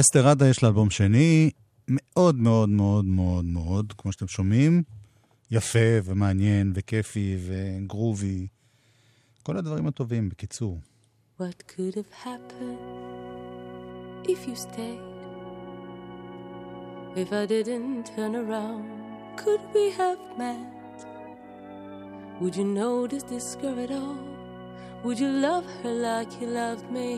אסתר 0.00 0.28
עדה 0.28 0.48
יש 0.48 0.62
לה 0.62 0.68
אלבום 0.68 0.90
שני, 0.90 1.50
מאוד 1.88 2.36
מאוד 2.36 2.68
מאוד 2.68 3.04
מאוד 3.04 3.44
מאוד, 3.44 3.92
כמו 3.98 4.12
שאתם 4.12 4.28
שומעים, 4.28 4.82
יפה 5.50 5.98
ומעניין 6.04 6.72
וכיפי 6.74 7.36
וגרובי. 7.46 8.46
כל 9.42 9.56
הדברים 9.56 9.86
הטובים, 9.86 10.28
בקיצור. 10.28 10.78
What 11.38 11.62
could 11.68 11.94
have 11.94 12.12
happened 12.24 12.80
if 14.24 14.46
you 14.48 14.54
stayed? 14.54 15.10
If 17.16 17.32
I 17.32 17.44
didn't 17.46 18.04
turn 18.14 18.34
around, 18.36 18.84
could 19.36 19.62
we 19.74 19.84
have 20.00 20.20
met? 20.38 20.96
Would 22.40 22.54
you 22.56 22.64
notice 22.64 23.24
this 23.24 23.56
girl 23.62 23.78
at 23.86 23.90
all? 23.90 24.22
Would 25.04 25.18
you 25.18 25.30
love 25.48 25.66
her 25.82 25.94
like 26.08 26.30
you 26.40 26.46
loved 26.62 26.86
me? 26.98 27.12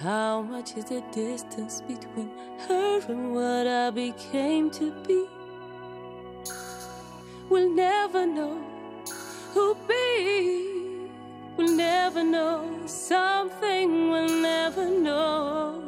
How 0.00 0.42
much 0.42 0.76
is 0.76 0.84
the 0.84 1.00
distance 1.10 1.80
between 1.80 2.30
her 2.68 3.00
and 3.08 3.34
what 3.34 3.66
I 3.66 3.88
became 3.88 4.70
to 4.72 4.92
be? 5.06 5.26
We'll 7.48 7.70
never 7.70 8.26
know 8.26 8.60
who'll 9.54 9.74
be. 9.88 11.08
We'll 11.56 11.74
never 11.74 12.22
know 12.22 12.82
something 12.84 14.10
we'll 14.10 14.42
never 14.42 14.86
know. 14.86 15.82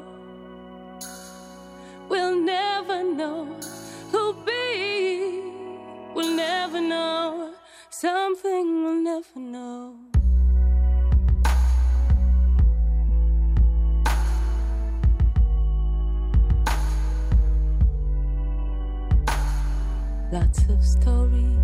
We'll 2.09 2.41
never 2.41 3.05
know 3.05 3.45
who'll 4.11 4.33
be. 4.33 5.43
We'll 6.15 6.35
never 6.35 6.81
know 6.81 7.53
something 7.91 8.85
we'll 8.85 9.03
never 9.03 9.39
know. 9.39 10.08
Lots 20.31 20.69
of 20.69 20.85
stories 20.85 21.57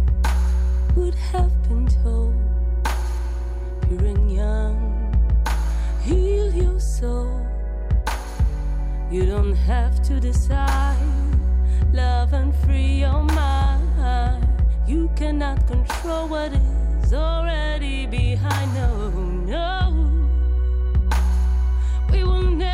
would 0.96 1.14
have 1.14 1.53
been 1.68 1.87
told. 2.03 2.35
Pure 3.83 4.07
and 4.07 4.33
young, 4.33 4.79
heal 6.00 6.50
your 6.55 6.81
soul. 6.81 7.46
You 9.11 9.27
don't 9.27 9.55
have 9.55 10.03
to 10.05 10.18
decide. 10.18 10.96
Love 11.92 12.33
and 12.33 12.57
free 12.64 13.00
your 13.00 13.22
mind. 13.22 14.48
You 14.88 15.11
cannot 15.14 15.66
control 15.66 16.29
what 16.29 16.53
is 16.55 17.12
already 17.12 18.07
behind. 18.07 18.74
No, 18.74 19.11
no. 19.44 19.92
We 22.11 22.24
will 22.24 22.50
never 22.50 22.73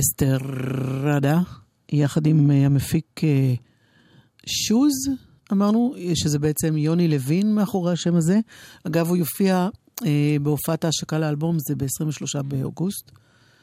אסתר 0.00 0.38
רדה, 1.04 1.40
יחד 1.92 2.26
עם 2.26 2.50
אה, 2.50 2.66
המפיק 2.66 3.20
אה, 3.24 3.54
שוז, 4.46 4.92
אמרנו, 5.52 5.94
שזה 6.14 6.38
בעצם 6.38 6.76
יוני 6.76 7.08
לוין 7.08 7.54
מאחורי 7.54 7.92
השם 7.92 8.14
הזה. 8.14 8.38
אגב, 8.84 9.08
הוא 9.08 9.16
יופיע 9.16 9.68
אה, 10.06 10.36
בהופעת 10.42 10.84
ההשקה 10.84 11.18
לאלבום, 11.18 11.56
זה 11.58 11.74
ב-23 11.76 12.42
באוגוסט. 12.42 13.10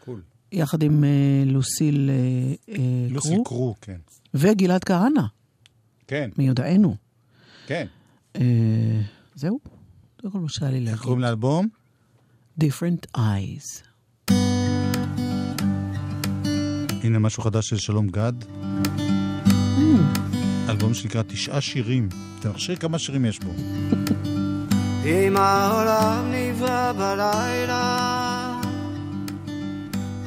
קול. 0.06 0.22
יחד 0.52 0.84
עם 0.84 1.04
אה, 1.04 1.44
לוסיל 1.46 2.10
אה, 2.10 2.74
אה, 2.76 3.08
לוסי 3.10 3.30
קרו. 3.30 3.44
קרו, 3.44 3.76
כן. 3.82 3.98
וגלעד 4.34 4.84
כהנא, 4.84 5.22
כן, 6.08 6.30
מיודענו. 6.38 6.96
כן. 7.68 7.88
אה, 8.36 9.02
זהו, 9.36 9.60
זה 10.24 10.30
כל 10.32 10.40
מה 10.40 10.50
שהיה 10.50 10.72
לי 10.72 10.78
איך 10.78 10.86
להגיד. 10.86 11.02
קוראים 11.02 11.22
לאלבום? 11.22 11.68
Different 12.60 13.18
Eyes. 13.18 13.87
הנה 17.08 17.20
משהו 17.20 17.44
חדש 17.44 17.70
של 17.70 17.78
שלום 17.78 18.08
גד. 18.08 18.34
אלבום 20.70 20.94
שנקרא 20.94 21.22
תשעה 21.28 21.62
שירים. 21.62 22.10
תנחשי 22.40 22.76
כמה 22.76 23.00
שירים 23.00 23.26
יש 23.26 23.40
בו. 23.40 23.52
אם 25.06 25.38
העולם 25.38 26.32
נברא 26.32 26.94
בלילה, 26.94 28.60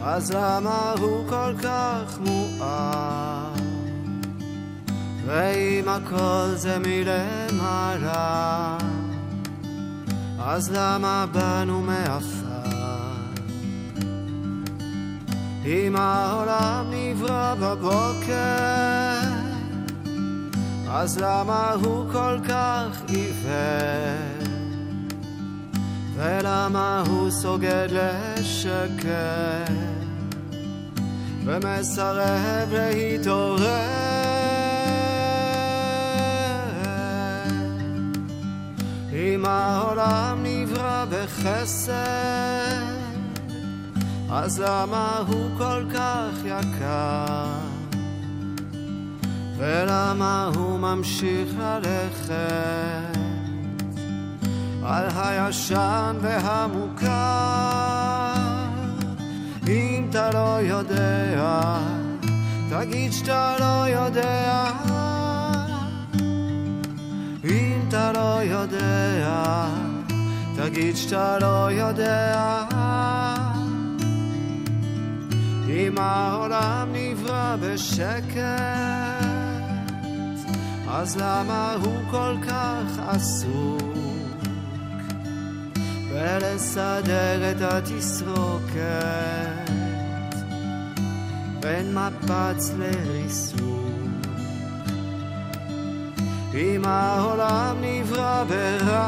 אז 0.02 0.32
למה 0.32 0.94
הוא 0.98 1.28
כל 1.28 1.52
כך 1.62 2.18
מואר? 2.20 3.52
ואם 5.26 5.88
הכל 5.88 6.48
זה 6.54 6.78
מלמעלה, 6.78 8.78
אז 10.38 10.70
למה 10.70 11.26
באנו 11.32 11.80
מעפר? 11.80 12.50
אם 15.64 15.96
העולם 15.96 16.69
בבוקר, 17.70 19.20
אז 20.90 21.18
למה 21.18 21.72
הוא 21.84 22.12
כל 22.12 22.38
כך 22.48 23.02
עיוור? 23.08 24.50
ולמה 26.16 27.02
הוא 27.06 27.30
סוגד 27.30 27.88
לשקר? 27.90 29.64
ומסרב 31.44 32.68
להתעורר? 32.72 34.10
אם 39.12 39.44
העולם 39.46 40.38
נברא 40.42 41.04
בחסד, 41.10 42.99
אז 44.32 44.60
למה 44.60 45.22
הוא 45.26 45.50
כל 45.58 45.84
כך 45.94 46.44
יקר? 46.44 47.46
ולמה 49.56 50.50
הוא 50.54 50.78
ממשיך 50.78 51.48
ללכת 51.58 53.16
על 54.84 55.06
הישן 55.16 56.16
והמוכר? 56.20 57.10
אם 59.68 60.06
אתה 60.10 60.30
לא 60.30 60.60
יודע, 60.60 61.78
תגיד 62.70 63.12
שאתה 63.12 63.56
לא 63.60 63.88
יודע. 63.88 64.70
אם 67.44 67.80
אתה 67.88 68.12
לא 68.12 68.42
יודע, 68.42 69.66
תגיד 70.56 70.96
שאתה 70.96 71.38
לא 71.38 71.70
יודע. 71.72 72.79
אם 75.72 75.94
העולם 75.98 76.88
נברא 76.92 77.56
בשקט, 77.60 78.40
אז 80.88 81.16
למה 81.16 81.76
הוא 81.82 81.96
כל 82.10 82.34
כך 82.48 82.98
עסוק 83.08 83.82
בלסדר 86.10 87.50
את 87.50 87.56
התסרוקת 87.60 88.80
בין 91.60 91.94
מפץ 91.94 92.72
לריסוק? 92.78 93.70
אם 96.54 96.82
העולם 96.84 97.76
נברא 97.80 98.44
ברעש, 98.44 99.00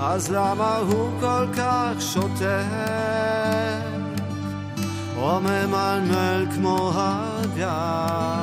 אז 0.00 0.30
למה 0.30 0.76
הוא 0.76 1.10
כל 1.20 1.46
כך 1.56 1.92
שותק? 2.00 3.39
או 5.20 5.40
ממלמל 5.40 6.46
כמו 6.54 6.92
הגש, 6.94 8.40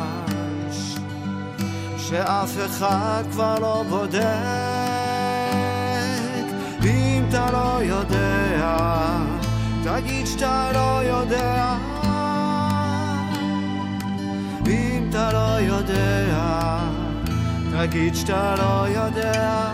שאף 1.98 2.58
אחד 2.66 3.24
כבר 3.32 3.60
לא 3.60 3.84
בודק. 3.90 4.22
אם 6.84 7.26
אתה 7.30 7.52
לא 7.52 7.84
יודע, 7.84 9.18
תגיד 9.84 10.28
שאתה 10.28 10.72
לא 10.74 11.04
יודע. 11.04 11.76
אם 14.68 15.08
אתה 15.10 15.32
לא 15.34 15.60
יודע, 15.60 16.80
תגיד 17.72 18.16
שאתה 18.16 18.56
לא 18.58 18.88
יודע. 18.88 19.72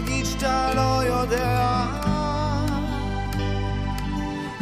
תגיד 0.00 0.26
שאתה 0.26 0.74
לא 0.74 1.04
יודע. 1.04 1.86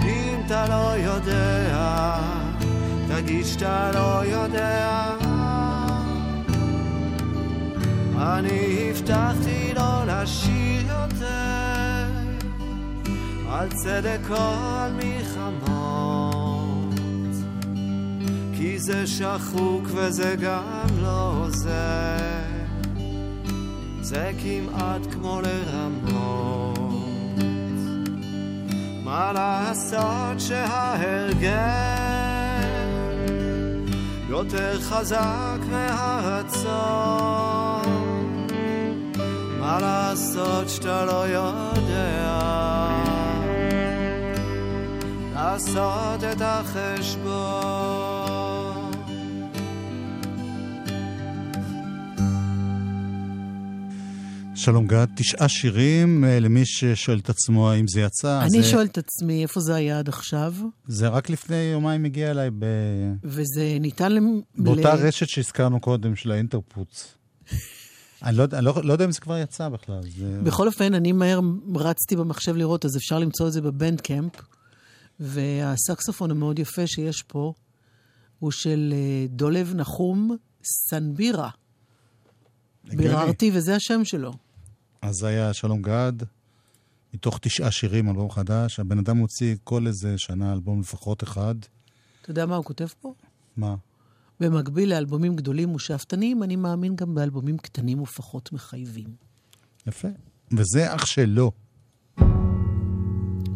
אם 0.05 0.41
אתה 0.47 0.67
לא 0.69 0.93
יודע, 0.97 2.17
תגיד 3.09 3.47
שאתה 3.47 3.91
לא 3.95 4.25
יודע. 4.25 5.15
אני 8.17 8.91
הבטחתי 8.91 9.75
לא 9.75 10.05
לשיר 10.07 10.83
יותר 10.83 12.07
על 13.51 13.69
צדק 13.69 14.31
או 14.31 14.55
על 14.77 14.93
מלחמות 14.93 16.15
כי 18.57 18.79
זה 18.79 19.07
שחוק 19.07 19.85
וזה 19.95 20.37
גם 20.41 20.87
לא 21.03 21.35
עוזר 21.41 22.48
זה 24.09 24.31
כמעט 24.43 25.13
כמו 25.13 25.41
לרמות. 25.41 26.79
מה 29.05 29.33
לעשות 29.33 30.41
שההרגל 30.41 31.49
יותר 34.29 34.81
חזק 34.81 35.59
מהרצון? 35.71 36.73
מה 39.61 39.79
לעשות 39.81 40.69
שאתה 40.69 41.05
לא 41.05 41.29
יודע? 41.29 42.39
לעשות 45.35 46.25
את 46.33 46.41
החשבון 46.41 47.78
שלום 54.69 54.87
גד, 54.87 55.07
תשעה 55.17 55.49
שירים 55.49 56.25
אה, 56.25 56.41
למי 56.41 56.67
ששואל 56.67 57.19
את 57.19 57.29
עצמו 57.31 57.71
האם 57.71 57.89
זה 57.89 58.01
יצא. 58.01 58.41
אני 58.43 58.63
זה, 58.63 58.71
שואלת 58.71 58.91
את 58.91 58.99
עצמי, 58.99 59.43
איפה 59.43 59.61
זה 59.61 59.75
היה 59.75 59.99
עד 59.99 60.09
עכשיו? 60.09 60.55
זה 60.87 61.09
רק 61.09 61.31
לפני 61.31 61.57
יומיים 61.57 62.05
הגיע 62.05 62.31
אליי 62.31 62.51
ב... 62.51 62.65
וזה 63.25 63.77
ניתן 63.81 64.13
למ... 64.13 64.41
באותה 64.55 64.95
ל- 64.95 65.07
רשת 65.07 65.29
שהזכרנו 65.29 65.81
קודם, 65.81 66.17
של 66.17 66.31
האינטרפוץ. 66.31 67.15
אני 68.23 68.37
לא, 68.37 68.45
אני 68.53 68.65
לא, 68.65 68.81
לא 68.85 68.93
יודע 68.93 69.05
אם 69.05 69.13
זה 69.13 69.21
כבר 69.21 69.39
יצא 69.39 69.69
בכלל. 69.69 70.01
זה... 70.19 70.41
בכל 70.43 70.67
אופן, 70.67 70.95
אני 70.95 71.13
מהר 71.13 71.41
רצתי 71.75 72.17
במחשב 72.17 72.57
לראות, 72.57 72.85
אז 72.85 72.97
אפשר 72.97 73.19
למצוא 73.19 73.49
את 73.49 73.53
זה 73.53 73.61
בבנדקמפ. 73.61 74.33
והסקסופון 75.21 76.31
המאוד 76.31 76.59
יפה 76.59 76.87
שיש 76.87 77.23
פה 77.23 77.53
הוא 78.39 78.51
של 78.51 78.95
אה, 78.97 79.27
דולב 79.29 79.75
נחום 79.75 80.37
סנבירה. 80.65 81.51
ביררתי, 82.85 83.51
וזה 83.55 83.77
השם 83.77 84.05
שלו. 84.05 84.33
אז 85.03 85.15
זה 85.15 85.27
היה 85.27 85.53
שלום 85.53 85.83
גד, 85.83 86.13
מתוך 87.15 87.39
תשעה 87.43 87.71
שירים, 87.71 88.09
אלבום 88.09 88.31
חדש. 88.31 88.81
הבן 88.81 88.99
אדם 88.99 89.17
מוציא 89.17 89.57
כל 89.65 89.87
איזה 89.87 90.19
שנה 90.19 90.53
אלבום 90.53 90.81
לפחות 90.81 91.23
אחד. 91.23 91.55
אתה 92.23 92.31
יודע 92.31 92.47
מה 92.47 92.57
הוא 92.57 92.65
כותב 92.65 92.87
פה? 93.01 93.15
מה? 93.57 93.75
במקביל 94.41 94.91
לאלבומים 94.91 95.37
גדולים 95.37 95.75
ושאפתניים, 95.75 96.43
אני 96.43 96.57
מאמין 96.57 96.97
גם 96.97 97.15
באלבומים 97.15 97.59
קטנים 97.59 98.01
ופחות 98.01 98.53
מחייבים. 98.53 99.09
יפה. 99.87 100.09
וזה 100.53 100.95
אח 100.95 101.07
שלו. 101.07 101.53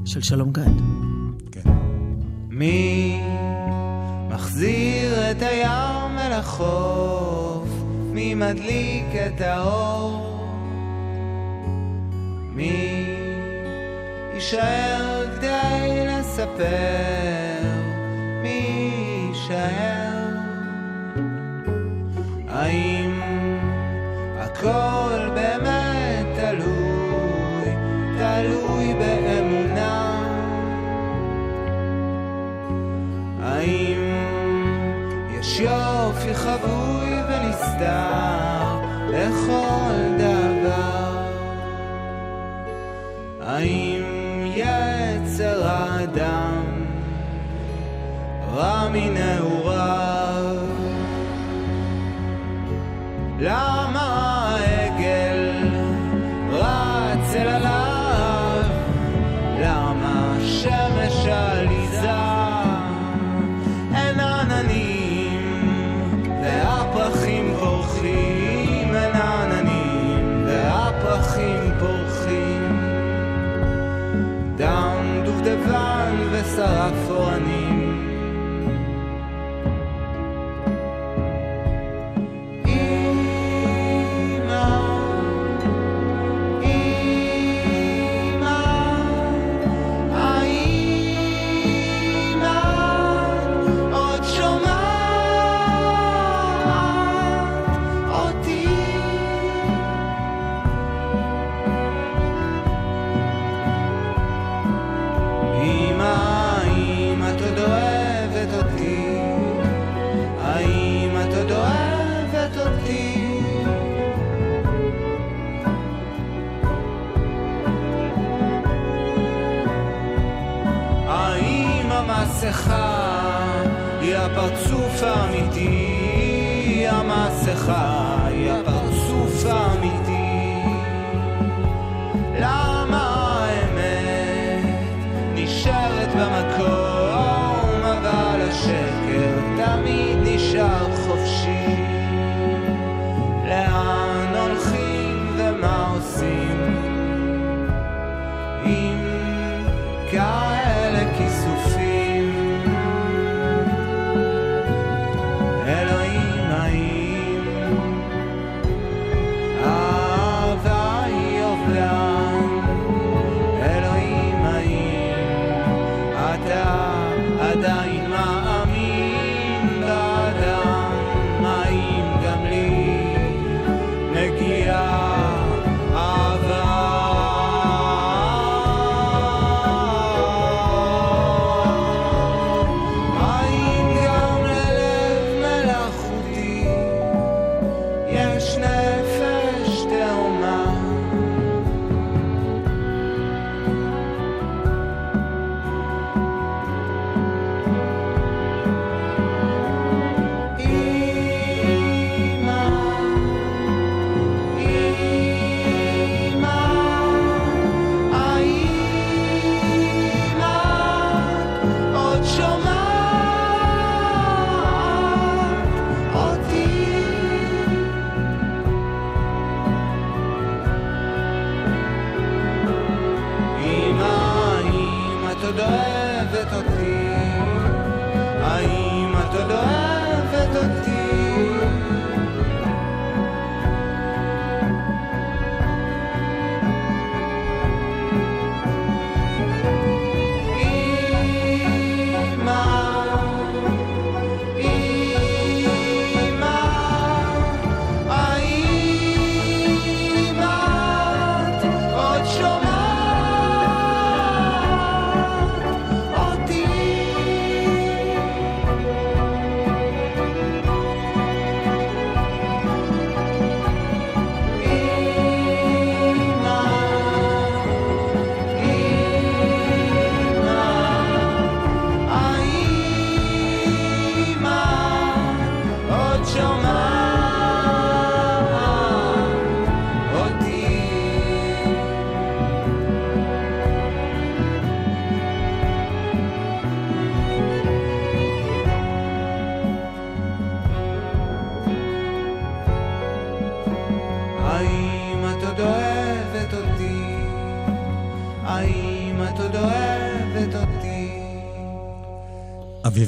של 0.05 0.23
שלום 0.23 0.53
גד. 0.53 0.93
מי 2.49 3.21
מחזיר 4.31 5.31
את 5.31 5.43
הים 5.43 6.19
אל 6.19 6.33
החוף? 6.33 7.69
מי 8.13 8.35
מדליק 8.35 9.07
את 9.27 9.41
האור? 9.41 10.32
מי 12.63 13.17
יישאר 14.35 15.27
כדי 15.37 16.07
לספר? 16.07 17.63
מי 18.43 18.91
יישאר? 19.29 20.29
האם 22.49 23.21
הכל 24.39 25.31
באמת 25.35 26.27
תלוי, 26.37 27.75
תלוי 28.19 28.95
באמונה? 28.95 30.23
האם 33.43 34.01
יש 35.39 35.61
יופי 35.61 36.35
חבוי 36.35 37.11
ונסתר 37.29 38.32
רע 48.63 48.89
מנעוריו? 48.93 50.57
למה 53.39 53.72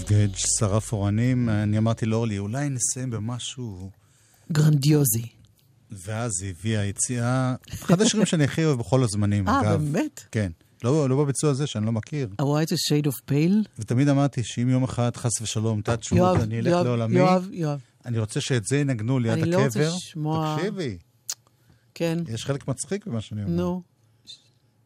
אביב 0.06 0.18
גדג', 0.28 0.34
שרף 0.58 0.92
אורנים, 0.92 1.48
אני 1.48 1.78
אמרתי 1.78 2.06
לאורלי, 2.06 2.38
אולי 2.38 2.68
נסיים 2.68 3.10
במשהו... 3.10 3.90
גרנדיוזי. 4.52 5.26
ואז 5.90 6.30
היא 6.42 6.50
הביאה 6.60 6.84
יציאה, 6.84 7.54
אחד 7.74 8.00
השירים 8.00 8.26
שאני 8.26 8.44
הכי 8.44 8.64
אוהב 8.64 8.78
בכל 8.78 9.02
הזמנים, 9.04 9.48
אה, 9.48 9.60
אגב. 9.60 9.80
באמת? 9.82 10.24
כן. 10.32 10.52
לא, 10.84 11.08
לא 11.08 11.24
בביצוע 11.24 11.50
הזה, 11.50 11.66
שאני 11.66 11.86
לא 11.86 11.92
מכיר. 11.92 12.28
A 12.40 12.44
white 12.44 12.68
a 12.70 12.76
shade 12.90 13.06
of 13.08 13.30
pale? 13.30 13.68
ותמיד 13.78 14.08
אמרתי 14.08 14.42
שאם 14.44 14.68
יום 14.68 14.84
אחד, 14.84 15.16
חס 15.16 15.40
ושלום, 15.42 15.82
תת 15.82 16.00
יואב, 16.12 16.40
אני 16.40 16.58
אלך 16.58 16.66
יואב, 16.66 16.86
לעולמי, 16.86 17.18
יואב, 17.18 17.48
יואב. 17.52 17.80
אני 18.06 18.18
רוצה 18.18 18.40
שאת 18.40 18.64
זה 18.66 18.76
ינגנו 18.78 19.18
ליד 19.18 19.32
אני 19.32 19.42
הקבר. 19.42 19.56
לא 19.58 19.64
רוצה 19.64 19.88
לשמוע- 19.96 20.56
תקשיבי, 20.56 20.98
כן. 21.94 22.18
יש 22.28 22.44
חלק 22.44 22.68
מצחיק 22.68 23.06
במה 23.06 23.20
שאני 23.20 23.42
אומר. 23.44 23.52
נו. 23.52 23.82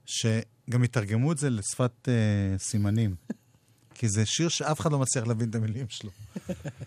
שגם 0.06 0.84
יתרגמו 0.84 1.32
את 1.32 1.38
זה 1.38 1.50
לשפת 1.50 2.08
אה, 2.08 2.14
סימנים. 2.58 3.14
כי 3.98 4.08
זה 4.08 4.26
שיר 4.26 4.48
שאף 4.48 4.80
אחד 4.80 4.92
לא 4.92 4.98
מצליח 4.98 5.26
להבין 5.26 5.50
את 5.50 5.54
המילים 5.54 5.86
שלו. 5.88 6.10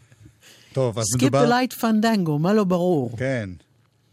טוב, 0.73 0.99
אז 0.99 1.05
skip 1.05 1.23
מדובר... 1.23 1.43
the 1.43 1.49
light 1.49 1.73
fandango, 1.73 2.39
מה 2.39 2.53
לא 2.53 2.63
ברור? 2.63 3.17
כן. 3.17 3.49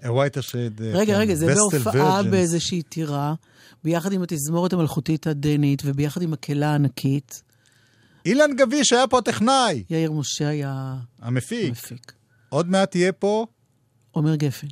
A 0.03 0.07
whiter 0.07 0.39
shade... 0.39 0.83
אה, 0.83 0.91
רגע, 0.93 1.15
כן, 1.15 1.21
רגע, 1.21 1.35
זה 1.35 1.55
בהופעה. 1.55 2.23
באיזושהי 2.23 2.83
טירה, 2.83 3.35
ביחד 3.85 4.13
עם 4.13 4.23
התזמורת 4.23 4.73
המלכותית 4.73 5.27
הדנית 5.27 5.83
וביחד 5.85 6.23
עם 6.23 6.31
מקהלה 6.31 6.71
הענקית. 6.73 7.43
אילן 8.27 8.57
גביש 8.57 8.93
היה 8.93 9.07
פה 9.07 9.21
טכנאי. 9.25 9.85
יאיר 9.91 10.13
משה 10.13 10.49
היה... 10.49 10.97
המפיק. 11.23 11.69
המפיק. 11.69 12.13
עוד 12.49 12.69
מעט 12.71 12.95
יהיה 12.95 13.13
פה... 13.13 13.47
עומר 14.11 14.35
גפן. 14.35 14.67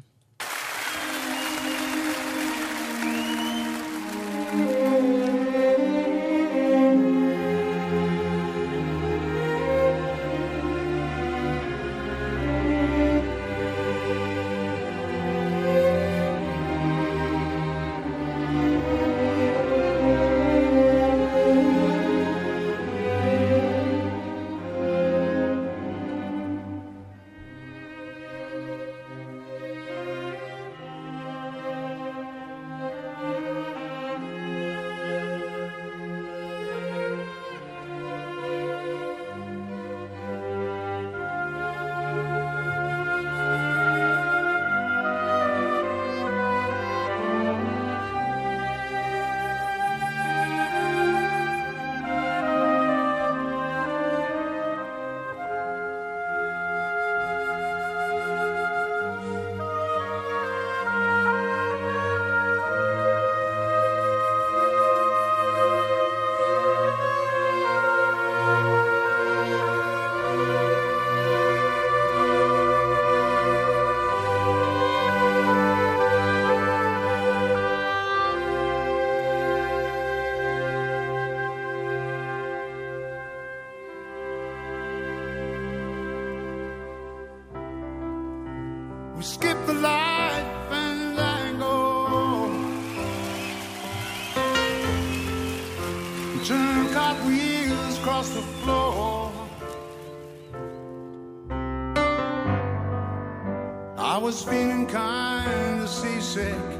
sick 106.37 106.76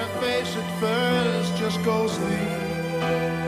to 0.00 0.06
face 0.20 0.56
it 0.56 0.70
first, 0.80 1.56
just 1.56 1.84
go 1.84 2.06
sleep. 2.06 3.39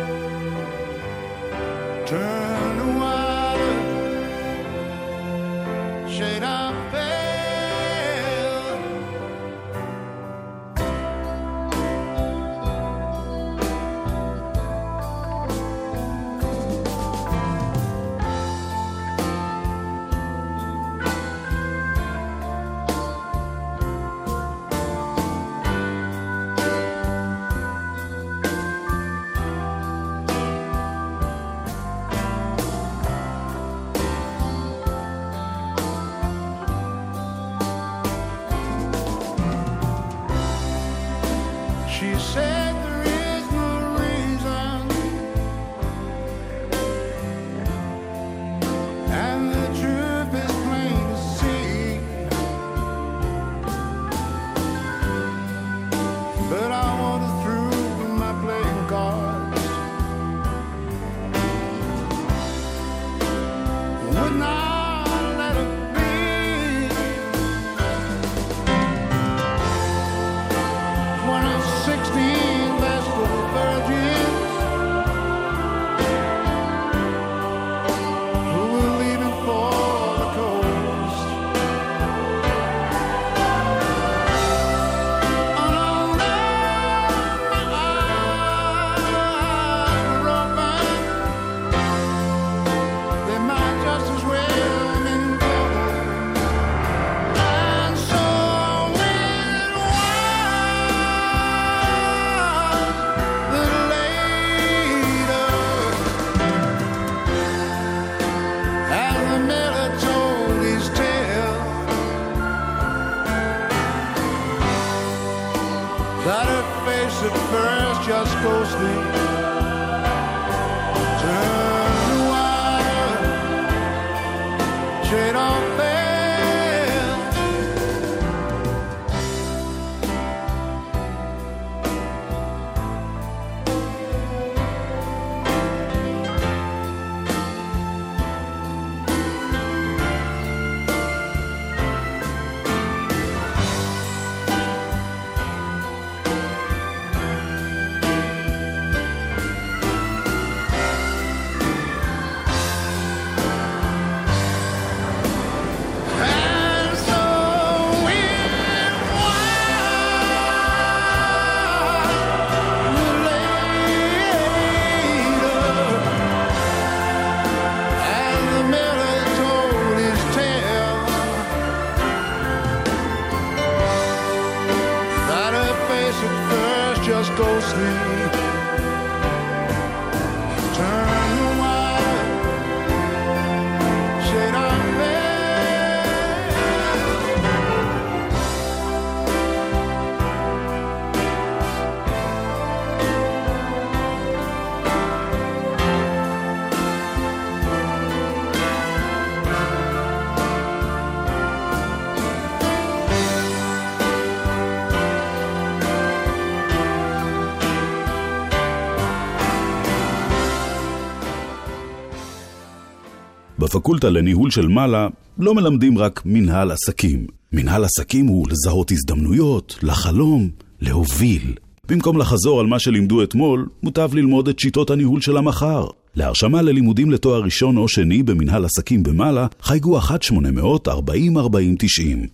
בפקולטה 213.73 214.11
לניהול 214.11 214.51
של 214.51 214.69
מעלה 214.69 215.09
לא 215.39 215.55
מלמדים 215.55 215.99
רק 215.99 216.23
מנהל 216.25 216.71
עסקים. 216.71 217.27
מנהל 217.53 217.85
עסקים 217.85 218.27
הוא 218.27 218.47
לזהות 218.51 218.91
הזדמנויות, 218.91 219.79
לחלום, 219.83 220.51
להוביל. 220.81 221.55
במקום 221.89 222.19
לחזור 222.19 222.61
על 222.61 222.67
מה 222.67 222.79
שלימדו 222.79 223.23
אתמול, 223.23 223.69
מוטב 223.83 224.15
ללמוד 224.15 224.49
את 224.49 224.59
שיטות 224.59 224.91
הניהול 224.91 225.21
של 225.21 225.37
המחר. 225.37 225.87
להרשמה 226.17 226.63
ללימודים 226.63 227.11
לתואר 227.11 227.41
ראשון 227.43 227.77
או 227.77 227.89
שני 227.89 228.23
במנהל 228.23 228.65
עסקים 228.65 229.03
במעלה, 229.03 229.47
חייגו 229.63 230.01
1-800-404090. 230.01 230.07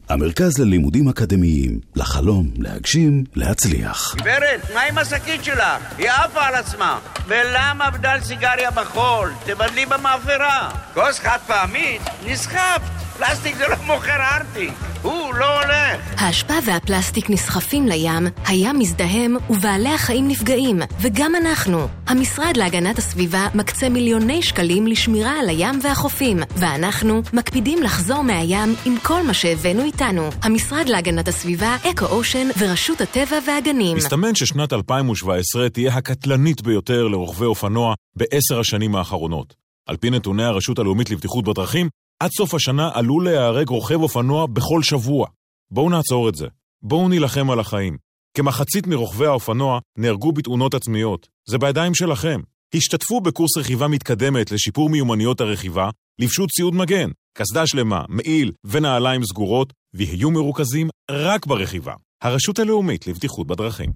המרכז 0.08 0.58
ללימודים 0.58 1.08
אקדמיים, 1.08 1.80
לחלום, 1.96 2.50
להגשים, 2.58 3.24
להצליח. 3.34 4.14
גברת, 4.16 4.70
מה 4.74 4.80
עם 4.80 4.98
השקית 4.98 5.44
שלך? 5.44 5.98
היא 5.98 6.10
עפה 6.10 6.46
על 6.46 6.54
עצמה. 6.54 6.98
ולמה 7.26 7.90
בדל 7.90 8.18
סיגריה 8.22 8.70
בחול? 8.70 9.30
תבדלי 9.44 9.86
במאפרה. 9.86 10.70
כוס 10.94 11.18
חד 11.18 11.38
פעמית? 11.46 12.02
נסחפת. 12.26 13.07
פלסטיק 13.18 13.56
זה 13.56 13.64
לא 13.68 13.76
מוכר 13.86 14.20
ארטיק. 14.36 14.72
הוא 15.02 15.34
לא 15.34 15.62
הולך. 15.62 16.14
האשפה 16.16 16.54
והפלסטיק 16.66 17.30
נסחפים 17.30 17.86
לים, 17.86 18.26
הים 18.46 18.78
מזדהם 18.78 19.36
ובעלי 19.50 19.88
החיים 19.88 20.28
נפגעים, 20.28 20.78
וגם 21.00 21.32
אנחנו. 21.36 21.88
המשרד 22.06 22.56
להגנת 22.56 22.98
הסביבה 22.98 23.48
מקצה 23.54 23.88
מיליוני 23.88 24.42
שקלים 24.42 24.86
לשמירה 24.86 25.40
על 25.40 25.48
הים 25.48 25.78
והחופים, 25.82 26.38
ואנחנו 26.56 27.22
מקפידים 27.32 27.82
לחזור 27.82 28.22
מהים 28.22 28.74
עם 28.84 28.94
כל 29.02 29.22
מה 29.22 29.34
שהבאנו 29.34 29.82
איתנו. 29.82 30.28
המשרד 30.42 30.88
להגנת 30.88 31.28
הסביבה, 31.28 31.76
אקו-אושן 31.90 32.48
ורשות 32.58 33.00
הטבע 33.00 33.38
והגנים. 33.46 33.96
מסתמן 33.96 34.34
ששנת 34.34 34.72
2017 34.72 35.68
תהיה 35.68 35.94
הקטלנית 35.94 36.62
ביותר 36.62 37.08
לרוכבי 37.08 37.46
אופנוע 37.46 37.94
בעשר 38.16 38.60
השנים 38.60 38.96
האחרונות. 38.96 39.54
על 39.86 39.96
פי 39.96 40.10
נתוני 40.10 40.44
הרשות 40.44 40.78
הלאומית 40.78 41.10
לבטיחות 41.10 41.44
בדרכים, 41.44 41.88
עד 42.20 42.30
סוף 42.30 42.54
השנה 42.54 42.90
עלול 42.94 43.24
להיהרג 43.24 43.68
רוכב 43.68 44.00
אופנוע 44.02 44.46
בכל 44.46 44.82
שבוע. 44.82 45.26
בואו 45.70 45.90
נעצור 45.90 46.28
את 46.28 46.34
זה. 46.34 46.46
בואו 46.82 47.08
נילחם 47.08 47.50
על 47.50 47.60
החיים. 47.60 47.96
כמחצית 48.34 48.86
מרוכבי 48.86 49.26
האופנוע 49.26 49.78
נהרגו 49.98 50.32
בתאונות 50.32 50.74
עצמיות. 50.74 51.28
זה 51.48 51.58
בידיים 51.58 51.94
שלכם. 51.94 52.40
השתתפו 52.74 53.20
בקורס 53.20 53.56
רכיבה 53.56 53.88
מתקדמת 53.88 54.50
לשיפור 54.50 54.90
מיומנויות 54.90 55.40
הרכיבה, 55.40 55.90
לבשו 56.18 56.46
ציוד 56.46 56.74
מגן, 56.74 57.10
קסדה 57.38 57.66
שלמה, 57.66 58.04
מעיל 58.08 58.52
ונעליים 58.64 59.24
סגורות, 59.24 59.72
ויהיו 59.94 60.30
מרוכזים 60.30 60.88
רק 61.10 61.46
ברכיבה. 61.46 61.94
הרשות 62.22 62.58
הלאומית 62.58 63.06
לבטיחות 63.06 63.46
בדרכים. 63.46 63.92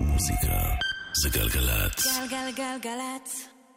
מוזיקה 0.00 0.58
זה 1.22 1.28
גלגלצ. 1.38 2.06
גלגלגלגלצ. 2.30 3.49